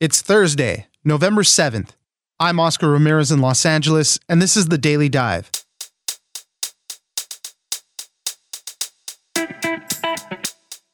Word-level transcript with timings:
It's 0.00 0.22
Thursday, 0.22 0.86
November 1.04 1.42
7th. 1.42 1.88
I'm 2.38 2.60
Oscar 2.60 2.88
Ramirez 2.88 3.32
in 3.32 3.40
Los 3.40 3.66
Angeles, 3.66 4.16
and 4.28 4.40
this 4.40 4.56
is 4.56 4.66
the 4.66 4.78
Daily 4.78 5.08
Dive. 5.08 5.50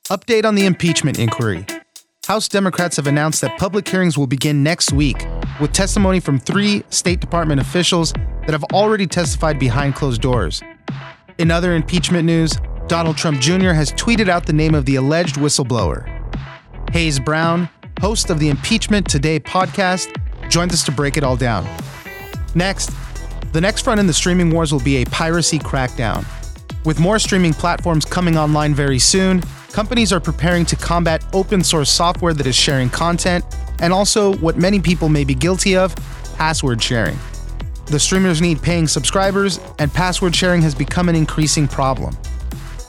Update 0.08 0.46
on 0.46 0.54
the 0.54 0.64
impeachment 0.64 1.18
inquiry. 1.18 1.66
House 2.26 2.48
Democrats 2.48 2.96
have 2.96 3.06
announced 3.06 3.42
that 3.42 3.58
public 3.58 3.86
hearings 3.86 4.16
will 4.16 4.26
begin 4.26 4.62
next 4.62 4.90
week 4.90 5.26
with 5.60 5.74
testimony 5.74 6.18
from 6.18 6.38
three 6.38 6.82
State 6.88 7.20
Department 7.20 7.60
officials 7.60 8.14
that 8.14 8.52
have 8.52 8.64
already 8.72 9.06
testified 9.06 9.58
behind 9.58 9.94
closed 9.94 10.22
doors. 10.22 10.62
In 11.36 11.50
other 11.50 11.74
impeachment 11.74 12.24
news, 12.24 12.56
Donald 12.86 13.18
Trump 13.18 13.42
Jr. 13.42 13.72
has 13.72 13.92
tweeted 13.92 14.30
out 14.30 14.46
the 14.46 14.54
name 14.54 14.74
of 14.74 14.86
the 14.86 14.96
alleged 14.96 15.34
whistleblower. 15.34 16.10
Hayes 16.92 17.20
Brown, 17.20 17.68
host 18.04 18.28
of 18.28 18.38
the 18.38 18.50
Impeachment 18.50 19.08
Today 19.08 19.40
podcast, 19.40 20.14
joins 20.50 20.74
us 20.74 20.84
to 20.84 20.92
break 20.92 21.16
it 21.16 21.24
all 21.24 21.38
down. 21.38 21.66
Next, 22.54 22.90
the 23.54 23.60
next 23.62 23.80
front 23.80 23.98
in 23.98 24.06
the 24.06 24.12
streaming 24.12 24.50
wars 24.50 24.72
will 24.72 24.80
be 24.80 24.96
a 24.96 25.06
piracy 25.06 25.58
crackdown. 25.58 26.26
With 26.84 27.00
more 27.00 27.18
streaming 27.18 27.54
platforms 27.54 28.04
coming 28.04 28.36
online 28.36 28.74
very 28.74 28.98
soon, 28.98 29.40
companies 29.72 30.12
are 30.12 30.20
preparing 30.20 30.66
to 30.66 30.76
combat 30.76 31.24
open 31.32 31.64
source 31.64 31.88
software 31.88 32.34
that 32.34 32.46
is 32.46 32.54
sharing 32.54 32.90
content 32.90 33.42
and 33.80 33.90
also 33.90 34.36
what 34.36 34.58
many 34.58 34.80
people 34.80 35.08
may 35.08 35.24
be 35.24 35.34
guilty 35.34 35.74
of 35.74 35.96
password 36.36 36.82
sharing. 36.82 37.16
The 37.86 37.98
streamers 37.98 38.42
need 38.42 38.60
paying 38.60 38.86
subscribers, 38.86 39.60
and 39.78 39.90
password 39.90 40.36
sharing 40.36 40.60
has 40.60 40.74
become 40.74 41.08
an 41.08 41.16
increasing 41.16 41.66
problem. 41.66 42.14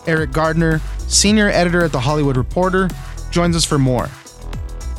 Eriq 0.08 0.34
Gardner, 0.34 0.82
senior 1.08 1.48
editor 1.48 1.86
at 1.86 1.94
The 1.94 2.02
Hollywood 2.02 2.36
Reporter, 2.36 2.90
joins 3.32 3.56
us 3.56 3.64
for 3.64 3.80
more. 3.80 4.10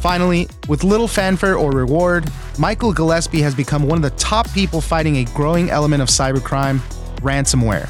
Finally, 0.06 0.46
with 0.69 0.84
little 0.84 1.09
fanfare 1.09 1.56
or 1.56 1.73
reward, 1.73 2.30
Michael 2.60 2.92
Gillespie 2.92 3.41
has 3.41 3.56
become 3.56 3.83
one 3.83 3.98
of 3.98 4.02
the 4.02 4.16
top 4.16 4.48
people 4.52 4.80
fighting 4.80 5.17
a 5.17 5.25
growing 5.34 5.69
element 5.69 6.00
of 6.00 6.08
cybercrime 6.08 6.78
ransomware. 7.22 7.89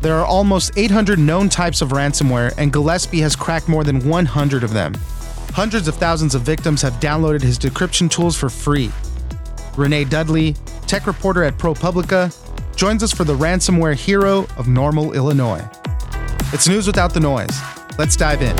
There 0.00 0.14
are 0.14 0.24
almost 0.24 0.72
800 0.78 1.18
known 1.18 1.50
types 1.50 1.82
of 1.82 1.90
ransomware, 1.90 2.54
and 2.56 2.72
Gillespie 2.72 3.20
has 3.20 3.36
cracked 3.36 3.68
more 3.68 3.84
than 3.84 4.08
100 4.08 4.64
of 4.64 4.72
them. 4.72 4.94
Hundreds 5.52 5.86
of 5.86 5.96
thousands 5.96 6.34
of 6.34 6.40
victims 6.40 6.80
have 6.80 6.94
downloaded 6.94 7.42
his 7.42 7.58
decryption 7.58 8.10
tools 8.10 8.34
for 8.34 8.48
free. 8.48 8.90
Renee 9.76 10.04
Dudley, 10.04 10.54
tech 10.86 11.06
reporter 11.06 11.44
at 11.44 11.58
ProPublica, 11.58 12.34
joins 12.74 13.02
us 13.02 13.12
for 13.12 13.24
the 13.24 13.36
ransomware 13.36 13.94
hero 13.94 14.46
of 14.56 14.66
Normal, 14.66 15.12
Illinois. 15.12 15.62
It's 16.54 16.66
news 16.66 16.86
without 16.86 17.12
the 17.12 17.20
noise. 17.20 17.60
Let's 17.98 18.16
dive 18.16 18.40
in. 18.40 18.56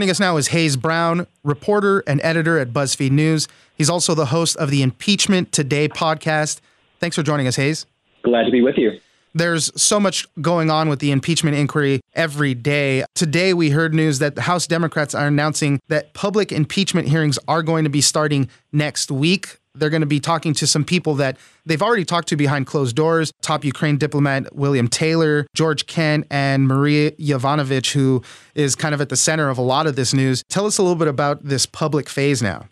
Joining 0.00 0.10
us 0.12 0.18
now 0.18 0.38
is 0.38 0.48
Hayes 0.48 0.78
Brown, 0.78 1.26
reporter 1.44 2.02
and 2.06 2.22
editor 2.22 2.58
at 2.58 2.72
BuzzFeed 2.72 3.10
News. 3.10 3.46
He's 3.76 3.90
also 3.90 4.14
the 4.14 4.24
host 4.24 4.56
of 4.56 4.70
the 4.70 4.80
Impeachment 4.80 5.52
Today 5.52 5.88
podcast. 5.88 6.60
Thanks 7.00 7.16
for 7.16 7.22
joining 7.22 7.46
us, 7.46 7.56
Hayes. 7.56 7.84
Glad 8.22 8.44
to 8.44 8.50
be 8.50 8.62
with 8.62 8.78
you. 8.78 8.98
There's 9.34 9.70
so 9.78 10.00
much 10.00 10.26
going 10.40 10.70
on 10.70 10.88
with 10.88 11.00
the 11.00 11.10
impeachment 11.10 11.54
inquiry 11.54 12.00
every 12.14 12.54
day. 12.54 13.04
Today, 13.14 13.52
we 13.52 13.68
heard 13.68 13.92
news 13.92 14.20
that 14.20 14.36
the 14.36 14.40
House 14.40 14.66
Democrats 14.66 15.14
are 15.14 15.26
announcing 15.26 15.78
that 15.88 16.14
public 16.14 16.50
impeachment 16.50 17.06
hearings 17.06 17.38
are 17.46 17.62
going 17.62 17.84
to 17.84 17.90
be 17.90 18.00
starting 18.00 18.48
next 18.72 19.10
week. 19.10 19.58
They're 19.74 19.90
going 19.90 20.00
to 20.00 20.06
be 20.06 20.20
talking 20.20 20.52
to 20.54 20.66
some 20.66 20.84
people 20.84 21.14
that 21.16 21.36
they've 21.64 21.82
already 21.82 22.04
talked 22.04 22.28
to 22.28 22.36
behind 22.36 22.66
closed 22.66 22.96
doors 22.96 23.32
top 23.42 23.64
Ukraine 23.64 23.98
diplomat 23.98 24.54
William 24.54 24.88
Taylor, 24.88 25.46
George 25.54 25.86
Kent, 25.86 26.26
and 26.30 26.66
Maria 26.66 27.12
Yovanovitch, 27.12 27.92
who 27.92 28.22
is 28.54 28.74
kind 28.74 28.94
of 28.94 29.00
at 29.00 29.08
the 29.08 29.16
center 29.16 29.48
of 29.48 29.58
a 29.58 29.62
lot 29.62 29.86
of 29.86 29.96
this 29.96 30.12
news. 30.12 30.42
Tell 30.48 30.66
us 30.66 30.78
a 30.78 30.82
little 30.82 30.96
bit 30.96 31.08
about 31.08 31.44
this 31.44 31.66
public 31.66 32.08
phase 32.08 32.42
now. 32.42 32.66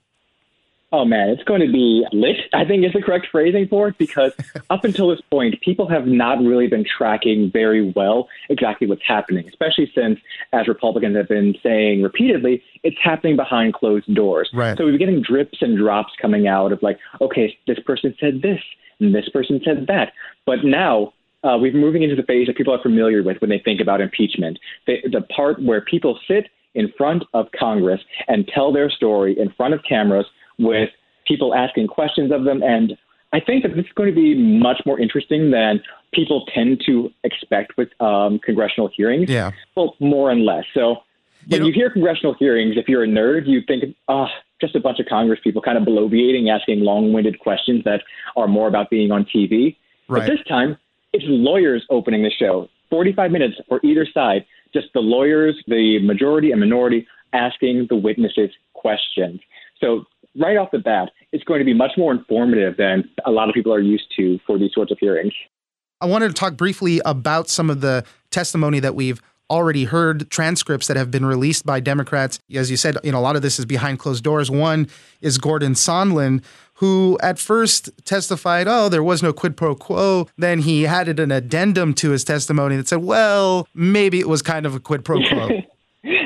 Oh 0.91 1.05
man, 1.05 1.29
it's 1.29 1.43
going 1.45 1.61
to 1.61 1.71
be 1.71 2.07
lit, 2.13 2.37
I 2.55 2.65
think 2.65 2.85
is 2.85 2.95
the 2.95 3.03
correct 3.03 3.27
phrasing 3.31 3.69
for 3.69 3.89
it, 3.89 3.99
because 3.99 4.33
up 4.71 4.85
until 4.85 5.09
this 5.09 5.21
point, 5.31 5.61
people 5.61 5.87
have 5.89 6.07
not 6.07 6.39
really 6.39 6.67
been 6.67 6.85
tracking 6.85 7.51
very 7.53 7.93
well 7.95 8.29
exactly 8.49 8.87
what's 8.87 9.07
happening, 9.07 9.47
especially 9.49 9.91
since, 9.95 10.19
as 10.53 10.67
Republicans 10.67 11.17
have 11.17 11.29
been 11.29 11.55
saying 11.63 12.03
repeatedly, 12.03 12.63
it's 12.85 12.97
happening 13.03 13.37
behind 13.37 13.75
closed 13.75 14.13
doors. 14.15 14.49
Right. 14.55 14.79
So 14.79 14.85
we've 14.85 14.99
been 14.99 15.07
getting 15.07 15.23
drips 15.23 15.59
and 15.61 15.77
drops 15.77 16.15
coming 16.21 16.49
out 16.49 16.73
of 16.73 16.83
like, 16.83 16.99
okay, 17.21 17.57
this 17.67 17.79
person 17.81 18.15
said 18.19 18.41
this, 18.41 18.61
and 18.99 19.15
this 19.15 19.29
person 19.29 19.61
said 19.65 19.87
that. 19.89 20.13
But 20.47 20.65
now 20.65 21.13
uh, 21.45 21.59
we're 21.61 21.73
moving 21.73 22.03
into 22.03 22.17
the 22.17 22.23
phase 22.23 22.47
that 22.47 22.57
people 22.57 22.75
are 22.75 22.83
familiar 22.83 23.23
with 23.23 23.41
when 23.41 23.51
they 23.51 23.61
think 23.63 23.81
about 23.81 24.01
impeachment. 24.01 24.59
The, 24.87 24.97
the 25.13 25.21
part 25.21 25.63
where 25.63 25.83
people 25.83 26.19
sit 26.27 26.49
in 26.75 26.93
front 26.97 27.25
of 27.35 27.47
Congress 27.59 28.01
and 28.27 28.49
tell 28.49 28.73
their 28.73 28.91
story 28.91 29.39
in 29.39 29.51
front 29.51 29.75
of 29.75 29.81
cameras 29.89 30.27
with 30.59 30.91
people 31.27 31.55
asking 31.55 31.87
questions 31.89 32.33
of 32.33 32.45
them. 32.45 32.63
And 32.63 32.97
I 33.33 33.41
think 33.41 33.63
that 33.63 33.75
this 33.75 33.85
is 33.85 33.93
going 33.95 34.09
to 34.09 34.15
be 34.15 34.35
much 34.35 34.81
more 34.87 34.99
interesting 34.99 35.51
than 35.51 35.83
people 36.13 36.47
tend 36.55 36.83
to 36.87 37.11
expect 37.25 37.77
with 37.77 37.89
um, 38.01 38.39
congressional 38.39 38.89
hearings. 38.95 39.29
Yeah. 39.29 39.53
Well, 39.77 39.95
more 40.01 40.31
and 40.31 40.45
less. 40.45 40.65
So 40.75 40.97
when 41.49 41.61
know- 41.61 41.67
you 41.67 41.73
hear 41.73 41.91
congressional 41.91 42.35
hearings, 42.35 42.77
if 42.77 42.89
you're 42.89 43.05
a 43.05 43.09
nerd, 43.09 43.47
you 43.47 43.61
think, 43.67 43.95
ah, 44.09 44.29
just 44.61 44.75
a 44.75 44.81
bunch 44.81 44.99
of 44.99 45.07
Congress 45.07 45.39
people 45.45 45.63
kind 45.63 45.79
of 45.79 45.85
bloviating, 45.85 46.51
asking 46.51 46.81
long-winded 46.81 47.39
questions 47.39 47.85
that 47.85 48.03
are 48.37 48.49
more 48.49 48.67
about 48.67 48.91
being 48.91 49.13
on 49.13 49.25
TV. 49.25 49.77
Right. 50.09 50.21
But 50.21 50.27
this 50.27 50.45
time, 50.49 50.77
it's 51.13 51.25
lawyers 51.29 51.85
opening 51.91 52.23
the 52.23 52.31
show. 52.31 52.69
45 52.91 53.31
minutes 53.31 53.57
for 53.69 53.81
either 53.85 54.07
side, 54.13 54.47
just 54.73 54.89
the 54.95 55.01
lawyers, 55.01 55.63
the 55.69 55.99
majority 56.01 56.51
and 56.51 56.61
minority, 56.61 57.07
asking 57.33 57.87
the 57.89 57.97
witnesses 57.97 58.51
questions. 58.73 59.41
So 59.81 60.07
right 60.37 60.57
off 60.57 60.71
the 60.71 60.79
bat, 60.79 61.11
it's 61.33 61.45
going 61.45 61.59
to 61.59 61.65
be 61.65 61.75
much 61.75 61.93
more 61.97 62.13
informative 62.13 62.77
than 62.77 63.05
a 63.25 63.31
lot 63.31 63.49
of 63.49 63.55
people 63.55 63.73
are 63.73 63.81
used 63.81 64.13
to 64.17 64.39
for 64.47 64.59
these 64.59 64.73
sorts 64.73 64.93
of 64.93 64.99
hearings. 64.99 65.33
I 66.01 66.07
wanted 66.07 66.29
to 66.29 66.35
talk 66.35 66.57
briefly 66.57 67.01
about 67.05 67.49
some 67.49 67.71
of 67.71 67.81
the 67.81 68.05
testimony 68.31 68.81
that 68.81 68.95
we've 68.95 69.21
already 69.51 69.85
heard 69.85 70.31
transcripts 70.31 70.87
that 70.89 70.97
have 70.97 71.11
been 71.11 71.25
released 71.25 71.65
by 71.65 71.81
Democrats. 71.81 72.39
As 72.55 72.71
you 72.71 72.77
said, 72.77 72.99
you 73.03 73.13
know, 73.13 73.19
a 73.19 73.21
lot 73.21 73.35
of 73.35 73.43
this 73.43 73.59
is 73.59 73.65
behind 73.65 73.99
closed 73.99 74.23
doors. 74.23 74.51
One 74.51 74.89
is 75.21 75.39
Gordon 75.39 75.73
Sondland, 75.73 76.45
who 76.75 77.19
at 77.23 77.39
first 77.39 77.91
testified, 78.05 78.69
oh, 78.69 78.89
there 78.89 79.03
was 79.03 79.23
no 79.23 79.33
quid 79.33 79.57
pro 79.57 79.75
quo. 79.75 80.29
Then 80.37 80.61
he 80.61 80.87
added 80.87 81.19
an 81.19 81.33
addendum 81.33 81.95
to 81.95 82.11
his 82.11 82.25
testimony 82.25 82.77
that 82.77 82.89
said, 82.89 83.03
well, 83.03 83.67
maybe 83.75 84.21
it 84.21 84.29
was 84.29 84.43
kind 84.43 84.67
of 84.67 84.75
a 84.75 84.81
quid 84.81 85.05
pro 85.05 85.21
quo. 85.27 85.63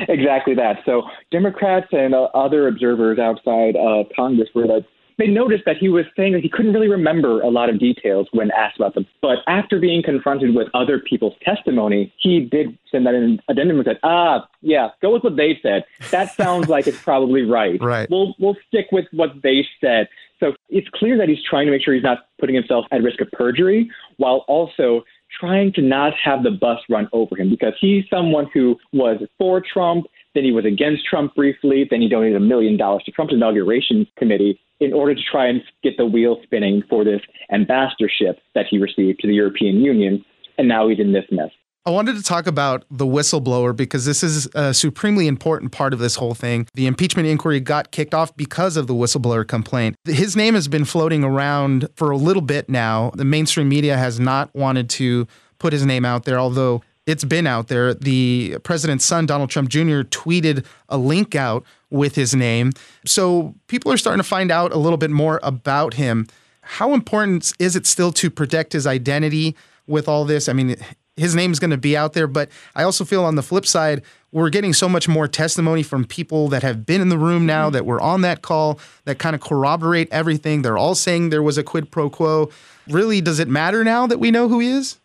exactly 0.09 0.55
that. 0.55 0.77
So 0.85 1.03
Democrats 1.31 1.87
and 1.91 2.13
uh, 2.13 2.23
other 2.33 2.67
observers 2.67 3.19
outside 3.19 3.75
of 3.75 4.07
Congress 4.15 4.49
were 4.53 4.65
like, 4.65 4.85
they 5.17 5.27
noticed 5.27 5.63
that 5.65 5.77
he 5.77 5.89
was 5.89 6.05
saying 6.15 6.33
that 6.33 6.41
he 6.41 6.49
couldn't 6.49 6.73
really 6.73 6.87
remember 6.87 7.41
a 7.41 7.49
lot 7.49 7.69
of 7.69 7.79
details 7.79 8.27
when 8.31 8.51
asked 8.51 8.77
about 8.77 8.95
them. 8.95 9.05
But 9.21 9.37
after 9.47 9.79
being 9.79 10.01
confronted 10.01 10.55
with 10.55 10.67
other 10.73 10.99
people's 10.99 11.35
testimony, 11.43 12.11
he 12.17 12.39
did 12.39 12.77
send 12.91 13.05
that 13.05 13.13
in 13.13 13.23
an 13.23 13.39
addendum 13.47 13.77
and 13.77 13.85
said, 13.85 13.99
ah, 14.03 14.47
yeah, 14.61 14.89
go 15.01 15.13
with 15.13 15.23
what 15.23 15.35
they 15.35 15.59
said. 15.61 15.85
That 16.11 16.31
sounds 16.35 16.67
like 16.67 16.87
it's 16.87 17.01
probably 17.01 17.43
right. 17.43 17.81
Right. 17.81 18.09
We'll, 18.09 18.33
we'll 18.39 18.57
stick 18.67 18.87
with 18.91 19.05
what 19.11 19.29
they 19.43 19.65
said. 19.79 20.07
So 20.39 20.53
it's 20.69 20.89
clear 20.93 21.17
that 21.17 21.29
he's 21.29 21.43
trying 21.47 21.67
to 21.67 21.71
make 21.71 21.83
sure 21.83 21.93
he's 21.93 22.03
not 22.03 22.25
putting 22.39 22.55
himself 22.55 22.85
at 22.91 23.01
risk 23.01 23.21
of 23.21 23.31
perjury 23.31 23.89
while 24.17 24.43
also 24.47 25.03
trying 25.39 25.73
to 25.73 25.81
not 25.81 26.13
have 26.23 26.43
the 26.43 26.51
bus 26.51 26.79
run 26.89 27.07
over 27.13 27.35
him 27.35 27.49
because 27.49 27.73
he's 27.79 28.03
someone 28.09 28.47
who 28.53 28.77
was 28.91 29.21
for 29.37 29.61
Trump, 29.61 30.05
then 30.35 30.43
he 30.43 30.51
was 30.51 30.65
against 30.65 31.05
Trump 31.05 31.35
briefly, 31.35 31.85
then 31.89 32.01
he 32.01 32.09
donated 32.09 32.35
a 32.35 32.39
million 32.39 32.77
dollars 32.77 33.03
to 33.05 33.11
Trump's 33.11 33.33
inauguration 33.33 34.07
committee 34.17 34.59
in 34.79 34.93
order 34.93 35.15
to 35.15 35.21
try 35.31 35.47
and 35.47 35.61
get 35.83 35.97
the 35.97 36.05
wheel 36.05 36.37
spinning 36.43 36.83
for 36.89 37.03
this 37.03 37.21
ambassadorship 37.51 38.39
that 38.55 38.65
he 38.69 38.77
received 38.77 39.19
to 39.19 39.27
the 39.27 39.33
European 39.33 39.77
Union, 39.81 40.23
and 40.57 40.67
now 40.67 40.87
he's 40.87 40.99
in 40.99 41.13
this 41.13 41.25
mess. 41.31 41.51
I 41.85 41.89
wanted 41.89 42.15
to 42.15 42.23
talk 42.23 42.47
about 42.47 42.85
the 42.89 43.05
whistleblower 43.05 43.75
because 43.75 44.05
this 44.05 44.23
is 44.23 44.47
a 44.55 44.73
supremely 44.73 45.27
important 45.27 45.73
part 45.73 45.91
of 45.91 45.99
this 45.99 46.15
whole 46.15 46.33
thing. 46.33 46.65
The 46.75 46.87
impeachment 46.87 47.27
inquiry 47.27 47.59
got 47.59 47.91
kicked 47.91 48.13
off 48.13 48.33
because 48.37 48.77
of 48.77 48.87
the 48.87 48.93
whistleblower 48.93 49.45
complaint. 49.45 49.97
His 50.05 50.33
name 50.37 50.53
has 50.53 50.69
been 50.69 50.85
floating 50.85 51.25
around 51.25 51.89
for 51.95 52.09
a 52.09 52.15
little 52.15 52.41
bit 52.41 52.69
now. 52.69 53.11
The 53.15 53.25
mainstream 53.25 53.67
media 53.67 53.97
has 53.97 54.17
not 54.17 54.53
wanted 54.55 54.89
to 54.91 55.27
put 55.59 55.73
his 55.73 55.85
name 55.85 56.05
out 56.05 56.23
there, 56.23 56.39
although 56.39 56.81
it's 57.05 57.25
been 57.25 57.45
out 57.45 57.67
there. 57.67 57.93
The 57.93 58.59
president's 58.63 59.03
son, 59.03 59.25
Donald 59.25 59.49
Trump 59.49 59.67
Jr., 59.67 60.03
tweeted 60.03 60.65
a 60.87 60.97
link 60.97 61.35
out 61.35 61.65
with 61.89 62.15
his 62.15 62.33
name. 62.33 62.71
So 63.05 63.55
people 63.67 63.91
are 63.91 63.97
starting 63.97 64.23
to 64.23 64.27
find 64.27 64.51
out 64.51 64.71
a 64.71 64.77
little 64.77 64.97
bit 64.97 65.11
more 65.11 65.41
about 65.43 65.95
him. 65.95 66.27
How 66.61 66.93
important 66.93 67.51
is 67.59 67.75
it 67.75 67.85
still 67.85 68.13
to 68.13 68.29
protect 68.29 68.71
his 68.71 68.87
identity 68.87 69.57
with 69.85 70.07
all 70.07 70.23
this? 70.23 70.47
I 70.47 70.53
mean, 70.53 70.77
his 71.15 71.35
name's 71.35 71.59
going 71.59 71.71
to 71.71 71.77
be 71.77 71.95
out 71.95 72.13
there. 72.13 72.27
But 72.27 72.49
I 72.75 72.83
also 72.83 73.05
feel 73.05 73.23
on 73.23 73.35
the 73.35 73.43
flip 73.43 73.65
side, 73.65 74.01
we're 74.31 74.49
getting 74.49 74.73
so 74.73 74.89
much 74.89 75.07
more 75.07 75.27
testimony 75.27 75.83
from 75.83 76.05
people 76.05 76.47
that 76.49 76.63
have 76.63 76.85
been 76.85 77.01
in 77.01 77.09
the 77.09 77.17
room 77.17 77.45
now 77.45 77.65
mm-hmm. 77.65 77.73
that 77.73 77.85
were 77.85 78.01
on 78.01 78.21
that 78.21 78.41
call 78.41 78.79
that 79.05 79.19
kind 79.19 79.35
of 79.35 79.41
corroborate 79.41 80.07
everything. 80.11 80.61
They're 80.61 80.77
all 80.77 80.95
saying 80.95 81.29
there 81.29 81.43
was 81.43 81.57
a 81.57 81.63
quid 81.63 81.91
pro 81.91 82.09
quo. 82.09 82.49
Really, 82.87 83.21
does 83.21 83.39
it 83.39 83.47
matter 83.47 83.83
now 83.83 84.07
that 84.07 84.19
we 84.19 84.31
know 84.31 84.47
who 84.47 84.59
he 84.59 84.69
is? 84.69 84.97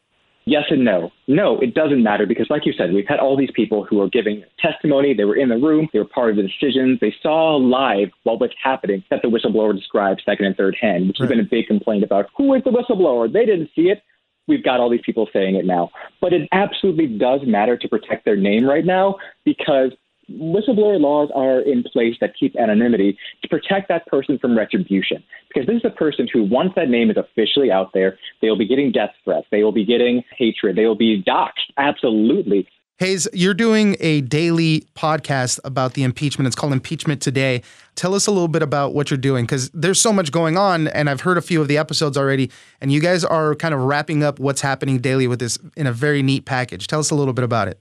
Yes 0.48 0.64
and 0.70 0.82
no. 0.82 1.12
No, 1.26 1.58
it 1.60 1.74
doesn't 1.74 2.02
matter 2.02 2.24
because, 2.24 2.46
like 2.48 2.64
you 2.64 2.72
said, 2.72 2.94
we've 2.94 3.06
had 3.06 3.18
all 3.18 3.36
these 3.36 3.50
people 3.50 3.84
who 3.84 4.00
are 4.00 4.08
giving 4.08 4.42
testimony. 4.58 5.12
They 5.12 5.26
were 5.26 5.36
in 5.36 5.50
the 5.50 5.58
room, 5.58 5.88
they 5.92 5.98
were 5.98 6.06
part 6.06 6.30
of 6.30 6.36
the 6.36 6.42
decisions, 6.42 7.00
they 7.00 7.14
saw 7.22 7.56
live 7.56 8.08
what 8.22 8.40
was 8.40 8.50
happening 8.62 9.04
that 9.10 9.20
the 9.20 9.28
whistleblower 9.28 9.76
described 9.76 10.22
second 10.24 10.46
and 10.46 10.56
third 10.56 10.74
hand, 10.80 11.08
which 11.08 11.20
Right. 11.20 11.28
has 11.28 11.36
been 11.36 11.44
a 11.44 11.48
big 11.48 11.66
complaint 11.66 12.02
about 12.02 12.30
who 12.34 12.54
is 12.54 12.64
the 12.64 12.70
whistleblower? 12.70 13.30
They 13.30 13.44
didn't 13.44 13.68
see 13.76 13.90
it. 13.90 14.02
We've 14.48 14.64
got 14.64 14.80
all 14.80 14.90
these 14.90 15.02
people 15.04 15.28
saying 15.32 15.54
it 15.54 15.64
now. 15.64 15.90
But 16.20 16.32
it 16.32 16.48
absolutely 16.52 17.06
does 17.06 17.40
matter 17.46 17.76
to 17.76 17.88
protect 17.88 18.24
their 18.24 18.36
name 18.36 18.64
right 18.64 18.84
now 18.84 19.16
because 19.44 19.92
whistleblower 20.30 21.00
laws 21.00 21.30
are 21.34 21.60
in 21.60 21.82
place 21.82 22.14
that 22.20 22.32
keep 22.38 22.54
anonymity 22.56 23.16
to 23.42 23.48
protect 23.48 23.88
that 23.88 24.06
person 24.06 24.38
from 24.38 24.56
retribution. 24.56 25.22
Because 25.48 25.66
this 25.66 25.76
is 25.76 25.84
a 25.84 25.90
person 25.90 26.28
who, 26.32 26.44
once 26.44 26.72
that 26.76 26.88
name 26.88 27.10
is 27.10 27.16
officially 27.16 27.70
out 27.70 27.92
there, 27.94 28.18
they 28.42 28.48
will 28.48 28.58
be 28.58 28.66
getting 28.66 28.92
death 28.92 29.10
threats, 29.24 29.46
they 29.50 29.62
will 29.62 29.72
be 29.72 29.84
getting 29.84 30.22
hatred, 30.36 30.76
they 30.76 30.86
will 30.86 30.94
be 30.96 31.22
doxxed. 31.22 31.72
Absolutely. 31.76 32.68
Hayes, 32.98 33.28
you're 33.32 33.54
doing 33.54 33.96
a 34.00 34.22
daily 34.22 34.84
podcast 34.96 35.60
about 35.62 35.94
the 35.94 36.02
impeachment. 36.02 36.48
It's 36.48 36.56
called 36.56 36.72
Impeachment 36.72 37.22
Today. 37.22 37.62
Tell 37.94 38.12
us 38.12 38.26
a 38.26 38.32
little 38.32 38.48
bit 38.48 38.60
about 38.60 38.92
what 38.92 39.08
you're 39.08 39.18
doing 39.18 39.44
because 39.44 39.70
there's 39.70 40.00
so 40.00 40.12
much 40.12 40.32
going 40.32 40.58
on, 40.58 40.88
and 40.88 41.08
I've 41.08 41.20
heard 41.20 41.38
a 41.38 41.40
few 41.40 41.62
of 41.62 41.68
the 41.68 41.78
episodes 41.78 42.16
already. 42.16 42.50
And 42.80 42.90
you 42.90 43.00
guys 43.00 43.24
are 43.24 43.54
kind 43.54 43.72
of 43.72 43.82
wrapping 43.82 44.24
up 44.24 44.40
what's 44.40 44.60
happening 44.60 44.98
daily 44.98 45.28
with 45.28 45.38
this 45.38 45.60
in 45.76 45.86
a 45.86 45.92
very 45.92 46.24
neat 46.24 46.44
package. 46.44 46.88
Tell 46.88 46.98
us 46.98 47.12
a 47.12 47.14
little 47.14 47.32
bit 47.32 47.44
about 47.44 47.68
it. 47.68 47.78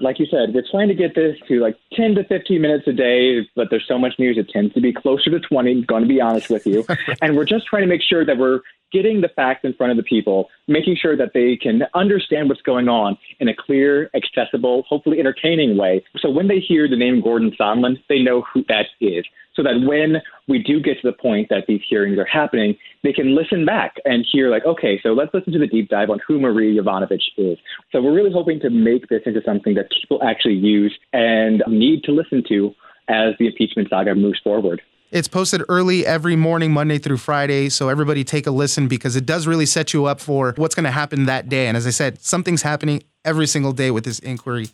Like 0.00 0.18
you 0.18 0.26
said, 0.30 0.52
we're 0.52 0.64
trying 0.70 0.88
to 0.88 0.94
get 0.94 1.14
this 1.14 1.38
to 1.48 1.60
like 1.60 1.78
10 1.94 2.16
to 2.16 2.24
15 2.24 2.60
minutes 2.60 2.86
a 2.86 2.92
day, 2.92 3.48
but 3.56 3.68
there's 3.70 3.86
so 3.88 3.98
much 3.98 4.18
news, 4.18 4.36
it 4.36 4.50
tends 4.50 4.74
to 4.74 4.82
be 4.82 4.92
closer 4.92 5.30
to 5.30 5.40
20, 5.40 5.86
going 5.86 6.02
to 6.02 6.08
be 6.08 6.20
honest 6.20 6.50
with 6.50 6.66
you. 6.66 6.84
and 7.22 7.38
we're 7.38 7.46
just 7.46 7.66
trying 7.66 7.84
to 7.84 7.88
make 7.88 8.02
sure 8.02 8.22
that 8.22 8.36
we're 8.36 8.60
getting 8.92 9.20
the 9.20 9.28
facts 9.28 9.60
in 9.64 9.74
front 9.74 9.90
of 9.90 9.96
the 9.96 10.02
people, 10.02 10.48
making 10.66 10.96
sure 11.00 11.16
that 11.16 11.32
they 11.34 11.56
can 11.56 11.82
understand 11.94 12.48
what's 12.48 12.62
going 12.62 12.88
on 12.88 13.16
in 13.40 13.48
a 13.48 13.54
clear, 13.54 14.10
accessible, 14.14 14.84
hopefully 14.88 15.18
entertaining 15.18 15.76
way. 15.76 16.04
So 16.18 16.30
when 16.30 16.48
they 16.48 16.60
hear 16.60 16.88
the 16.88 16.96
name 16.96 17.20
Gordon 17.20 17.52
Sondland, 17.58 17.98
they 18.08 18.20
know 18.20 18.42
who 18.52 18.64
that 18.68 18.86
is. 19.00 19.24
So 19.54 19.64
that 19.64 19.84
when 19.84 20.22
we 20.46 20.62
do 20.62 20.80
get 20.80 21.00
to 21.00 21.10
the 21.10 21.12
point 21.12 21.48
that 21.48 21.64
these 21.66 21.80
hearings 21.88 22.16
are 22.16 22.24
happening, 22.24 22.76
they 23.02 23.12
can 23.12 23.34
listen 23.34 23.66
back 23.66 23.96
and 24.04 24.24
hear, 24.30 24.50
like, 24.50 24.64
okay, 24.64 25.00
so 25.02 25.08
let's 25.14 25.34
listen 25.34 25.52
to 25.52 25.58
the 25.58 25.66
deep 25.66 25.88
dive 25.88 26.10
on 26.10 26.20
who 26.26 26.38
Marie 26.38 26.78
Yovanovitch 26.78 27.24
is. 27.36 27.58
So 27.90 28.00
we're 28.00 28.14
really 28.14 28.30
hoping 28.32 28.60
to 28.60 28.70
make 28.70 29.08
this 29.08 29.22
into 29.26 29.42
something 29.44 29.74
that 29.74 29.90
people 29.90 30.22
actually 30.22 30.54
use 30.54 30.96
and 31.12 31.64
need 31.66 32.04
to 32.04 32.12
listen 32.12 32.44
to 32.50 32.72
as 33.08 33.34
the 33.40 33.46
impeachment 33.48 33.88
saga 33.90 34.14
moves 34.14 34.38
forward. 34.44 34.80
It's 35.10 35.28
posted 35.28 35.62
early 35.70 36.04
every 36.04 36.36
morning, 36.36 36.72
Monday 36.72 36.98
through 36.98 37.16
Friday. 37.16 37.70
So 37.70 37.88
everybody 37.88 38.24
take 38.24 38.46
a 38.46 38.50
listen 38.50 38.88
because 38.88 39.16
it 39.16 39.24
does 39.24 39.46
really 39.46 39.64
set 39.64 39.94
you 39.94 40.04
up 40.04 40.20
for 40.20 40.52
what's 40.56 40.74
going 40.74 40.84
to 40.84 40.90
happen 40.90 41.24
that 41.24 41.48
day. 41.48 41.66
And 41.66 41.76
as 41.76 41.86
I 41.86 41.90
said, 41.90 42.20
something's 42.20 42.62
happening 42.62 43.02
every 43.24 43.46
single 43.46 43.72
day 43.72 43.90
with 43.90 44.04
this 44.04 44.18
inquiry. 44.18 44.68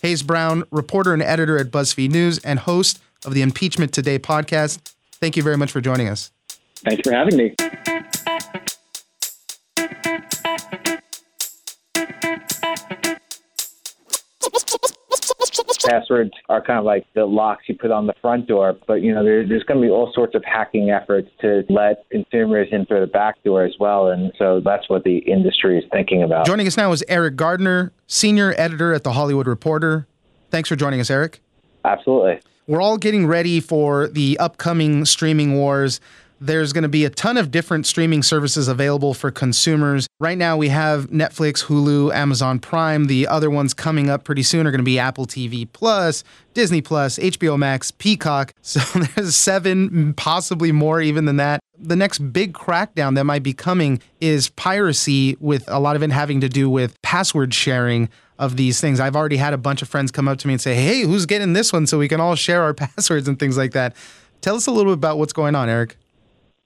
Hayes 0.00 0.22
Brown, 0.22 0.64
reporter 0.70 1.12
and 1.12 1.22
editor 1.22 1.58
at 1.58 1.70
BuzzFeed 1.70 2.10
News 2.10 2.38
and 2.38 2.58
host 2.60 3.00
of 3.26 3.34
the 3.34 3.42
Impeachment 3.42 3.92
Today 3.92 4.18
podcast. 4.18 4.92
Thank 5.12 5.36
you 5.36 5.42
very 5.42 5.56
much 5.56 5.70
for 5.70 5.80
joining 5.80 6.08
us. 6.08 6.30
Thanks 6.76 7.06
for 7.06 7.14
having 7.14 7.36
me. 7.36 7.54
Passwords 15.86 16.32
are 16.48 16.62
kind 16.62 16.78
of 16.78 16.84
like 16.84 17.06
the 17.14 17.24
locks 17.24 17.64
you 17.68 17.76
put 17.76 17.90
on 17.90 18.06
the 18.06 18.14
front 18.20 18.46
door, 18.46 18.76
but 18.86 19.02
you 19.02 19.14
know 19.14 19.24
there, 19.24 19.46
there's 19.46 19.64
going 19.64 19.80
to 19.80 19.86
be 19.86 19.90
all 19.90 20.12
sorts 20.14 20.34
of 20.34 20.44
hacking 20.44 20.90
efforts 20.90 21.28
to 21.40 21.64
let 21.68 22.08
consumers 22.10 22.68
in 22.72 22.86
through 22.86 23.00
the 23.00 23.06
back 23.06 23.42
door 23.44 23.64
as 23.64 23.74
well, 23.78 24.08
and 24.08 24.32
so 24.38 24.60
that's 24.64 24.88
what 24.88 25.04
the 25.04 25.18
industry 25.18 25.78
is 25.78 25.84
thinking 25.92 26.22
about. 26.22 26.46
Joining 26.46 26.66
us 26.66 26.76
now 26.76 26.92
is 26.92 27.04
Eriq 27.08 27.36
Gardner, 27.36 27.92
senior 28.06 28.54
editor 28.56 28.92
at 28.92 29.04
The 29.04 29.12
Hollywood 29.12 29.46
Reporter. 29.46 30.06
Thanks 30.50 30.68
for 30.68 30.76
joining 30.76 31.00
us, 31.00 31.10
Eriq. 31.10 31.38
Absolutely. 31.84 32.40
We're 32.66 32.80
all 32.80 32.96
getting 32.96 33.26
ready 33.26 33.60
for 33.60 34.08
the 34.08 34.38
upcoming 34.38 35.04
streaming 35.04 35.54
wars. 35.54 36.00
There's 36.40 36.72
going 36.72 36.82
to 36.82 36.88
be 36.88 37.04
a 37.04 37.10
ton 37.10 37.36
of 37.36 37.50
different 37.50 37.86
streaming 37.86 38.22
services 38.22 38.68
available 38.68 39.14
for 39.14 39.30
consumers. 39.30 40.06
Right 40.20 40.36
now, 40.36 40.56
we 40.56 40.68
have 40.68 41.10
Netflix, 41.10 41.64
Hulu, 41.64 42.12
Amazon 42.12 42.58
Prime. 42.58 43.06
The 43.06 43.26
other 43.28 43.50
ones 43.50 43.72
coming 43.72 44.10
up 44.10 44.24
pretty 44.24 44.42
soon 44.42 44.66
are 44.66 44.70
going 44.70 44.80
to 44.80 44.84
be 44.84 44.98
Apple 44.98 45.26
TV 45.26 45.66
Plus, 45.72 46.24
Disney 46.52 46.80
Plus, 46.80 47.18
HBO 47.18 47.58
Max, 47.58 47.90
Peacock. 47.90 48.52
So 48.62 48.80
there's 48.98 49.36
seven, 49.36 50.14
possibly 50.14 50.72
more 50.72 51.00
even 51.00 51.26
than 51.26 51.36
that. 51.36 51.60
The 51.78 51.94
next 51.94 52.18
big 52.32 52.52
crackdown 52.52 53.14
that 53.14 53.24
might 53.24 53.44
be 53.44 53.52
coming 53.52 54.00
is 54.20 54.48
piracy, 54.50 55.36
with 55.38 55.64
a 55.68 55.78
lot 55.78 55.94
of 55.94 56.02
it 56.02 56.10
having 56.10 56.40
to 56.40 56.48
do 56.48 56.68
with 56.68 57.00
password 57.02 57.54
sharing 57.54 58.08
of 58.38 58.56
these 58.56 58.80
things. 58.80 58.98
I've 58.98 59.14
already 59.14 59.36
had 59.36 59.54
a 59.54 59.58
bunch 59.58 59.82
of 59.82 59.88
friends 59.88 60.10
come 60.10 60.26
up 60.26 60.38
to 60.38 60.48
me 60.48 60.54
and 60.54 60.60
say, 60.60 60.74
"Hey, 60.74 61.02
who's 61.02 61.26
getting 61.26 61.52
this 61.52 61.72
one 61.72 61.86
so 61.86 61.98
we 61.98 62.08
can 62.08 62.20
all 62.20 62.34
share 62.34 62.62
our 62.62 62.74
passwords 62.74 63.28
and 63.28 63.38
things 63.38 63.56
like 63.56 63.72
that." 63.72 63.94
Tell 64.40 64.56
us 64.56 64.66
a 64.66 64.70
little 64.70 64.92
bit 64.92 64.98
about 64.98 65.18
what's 65.18 65.32
going 65.32 65.54
on, 65.54 65.68
Eriq. 65.68 65.92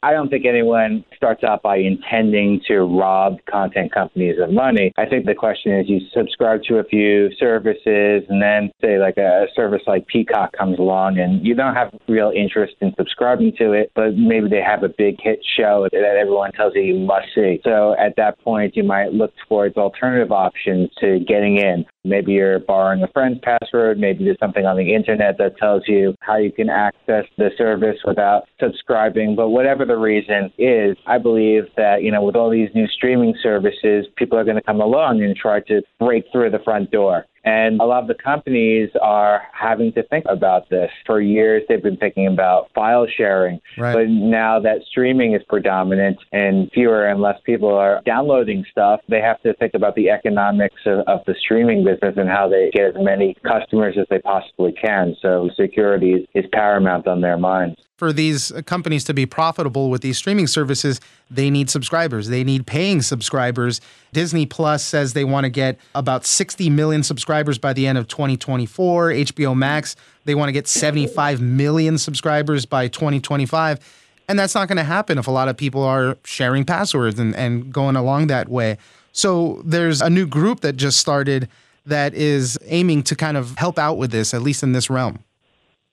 I 0.03 0.12
don't 0.12 0.29
think 0.29 0.47
anyone 0.47 1.05
starts 1.17 1.43
out 1.43 1.62
by 1.62 1.79
intending 1.79 2.61
to 2.69 2.83
rob 2.83 3.39
content 3.50 3.93
companies 3.93 4.37
of 4.41 4.53
money. 4.53 4.93
I 4.97 5.06
think 5.06 5.27
the 5.27 5.35
question 5.35 5.73
is 5.73 5.89
you 5.89 6.00
subscribe 6.17 6.62
to 6.69 6.79
a 6.79 6.85
few 6.85 7.31
services 7.37 8.23
and 8.29 8.41
then 8.41 8.71
say 8.81 8.99
like 8.99 9.17
a 9.17 9.47
service 9.56 9.83
like 9.89 10.06
Peacock 10.06 10.53
comes 10.56 10.79
along 10.79 11.19
and 11.19 11.45
you 11.45 11.55
don't 11.55 11.75
have 11.75 11.93
real 12.06 12.33
interest 12.35 12.75
in 12.81 12.95
subscribing 12.97 13.53
to 13.59 13.73
it, 13.73 13.91
but 13.97 14.15
maybe 14.17 14.49
they 14.49 14.62
have 14.62 14.85
a 14.85 14.89
big 14.89 15.17
hit 15.21 15.41
show 15.56 15.89
that 15.91 16.17
everyone 16.21 16.53
tells 16.53 16.75
you 16.77 16.83
you 16.83 17.00
must 17.00 17.27
see. 17.35 17.61
So 17.65 17.97
at 17.99 18.15
that 18.17 18.39
point 18.41 18.77
you 18.77 18.85
might 18.85 19.12
look 19.12 19.33
towards 19.49 19.77
alternative 19.77 20.31
options 20.31 20.91
to 21.00 21.19
getting 21.27 21.56
in. 21.56 21.85
Maybe 22.08 22.32
you're 22.32 22.58
borrowing 22.58 23.02
a 23.02 23.08
friend's 23.08 23.40
password. 23.43 23.99
Maybe 23.99 24.25
there's 24.25 24.38
something 24.40 24.66
on 24.66 24.76
the 24.76 24.94
internet 24.94 25.38
that 25.38 25.56
tells 25.58 25.82
you 25.87 26.14
how 26.20 26.37
you 26.37 26.50
can 26.50 26.70
access 26.70 27.25
the 27.37 27.50
service 27.56 27.99
without 28.05 28.44
subscribing. 28.60 29.37
But 29.37 29.50
whatever 29.50 29.84
the 29.84 29.96
reason 29.96 30.52
is, 30.58 30.96
I 31.06 31.19
believe 31.19 31.64
that, 31.76 32.02
you 32.02 32.10
know, 32.10 32.22
with 32.22 32.37
all 32.37 32.50
these 32.50 32.70
new 32.75 32.87
streaming 32.88 33.34
services, 33.43 34.06
people 34.16 34.38
are 34.38 34.44
going 34.44 34.56
to 34.56 34.62
come 34.62 34.81
along 34.81 35.22
and 35.22 35.37
try 35.37 35.60
to 35.69 35.82
break 35.99 36.25
through 36.32 36.50
the 36.50 36.58
front 36.60 36.90
door. 36.90 37.26
And 37.49 37.81
a 37.81 37.85
lot 37.85 38.03
of 38.03 38.09
the 38.09 38.23
companies 38.23 38.91
are 39.00 39.41
having 39.53 39.91
to 39.95 40.03
think 40.03 40.27
about 40.29 40.69
this. 40.69 40.91
For 41.06 41.23
years, 41.23 41.62
they've 41.67 41.83
been 41.83 41.97
thinking 41.97 42.27
about 42.27 42.71
file 42.75 43.06
sharing. 43.17 43.59
Right. 43.79 43.95
But 43.95 44.09
now 44.09 44.61
that 44.61 44.83
streaming 44.91 45.35
is 45.35 45.41
predominant 45.49 46.19
and 46.33 46.71
fewer 46.73 47.07
and 47.07 47.23
less 47.23 47.40
people 47.45 47.75
are 47.75 48.02
downloading 48.05 48.67
stuff, 48.71 49.00
they 49.09 49.23
have 49.23 49.40
to 49.43 49.55
think 49.55 49.73
about 49.73 49.95
the 49.95 50.11
economics 50.11 50.83
of, 50.85 50.99
of 51.07 51.21
the 51.26 51.35
streaming 51.40 51.85
business 51.85 52.14
and 52.19 52.28
how 52.28 52.49
they 52.49 52.71
get 52.75 52.88
as 52.88 52.95
many 52.99 53.35
customers 53.43 53.97
as 53.99 54.07
they 54.11 54.19
possibly 54.19 54.73
can. 54.73 55.17
So 55.23 55.49
security 55.59 56.11
is, 56.12 56.26
is 56.35 56.45
paramount 56.52 57.07
on 57.07 57.23
their 57.23 57.38
minds. 57.38 57.81
For 57.99 58.12
these 58.12 58.52
uh, 58.52 58.62
companies 58.62 59.02
to 59.05 59.12
be 59.12 59.26
profitable 59.26 59.90
with 59.90 60.02
these 60.02 60.17
streaming 60.17 60.47
services, 60.47 61.00
they 61.33 61.50
need 61.50 61.69
subscribers. 61.69 62.28
They 62.28 62.45
need 62.45 62.64
paying 62.64 63.02
subscribers. 63.02 63.81
Disney 64.12 64.47
Plus 64.47 64.85
says 64.85 65.14
they 65.14 65.25
want 65.25 65.45
to 65.45 65.50
get 65.50 65.81
about 65.97 66.25
60 66.25 66.71
million 66.71 67.02
subscribers 67.02 67.59
by 67.59 67.73
the 67.73 67.88
end 67.88 67.99
of 67.99 68.07
2024. 68.07 69.09
HBO 69.09 69.57
Max, 69.57 69.97
they 70.26 70.37
want 70.37 70.49
to 70.49 70.52
get 70.52 70.69
75 70.69 71.40
million 71.40 71.99
subscribers 71.99 72.64
by 72.67 72.87
2025. 72.87 73.81
And 74.28 74.38
that's 74.38 74.55
not 74.55 74.69
going 74.69 74.76
to 74.76 74.85
happen 74.85 75.19
if 75.19 75.26
a 75.26 75.33
lot 75.33 75.49
of 75.49 75.57
people 75.57 75.83
are 75.83 76.17
sharing 76.23 76.64
passwords 76.64 77.19
and, 77.19 77.35
and 77.35 77.73
going 77.73 77.97
along 77.97 78.28
that 78.28 78.49
way. 78.49 78.78
So 79.11 79.61
there's 79.64 80.00
a 80.00 80.09
new 80.09 80.28
group 80.28 80.61
that 80.61 80.76
just 80.76 81.00
started 81.00 81.49
that 81.85 82.14
is 82.14 82.57
aiming 82.67 83.02
to 83.05 83.17
kind 83.17 83.37
of 83.37 83.57
help 83.57 83.76
out 83.76 83.99
with 83.99 84.12
this, 84.12 84.33
at 84.33 84.43
least 84.43 84.62
in 84.62 84.71
this 84.71 84.88
realm. 84.88 85.25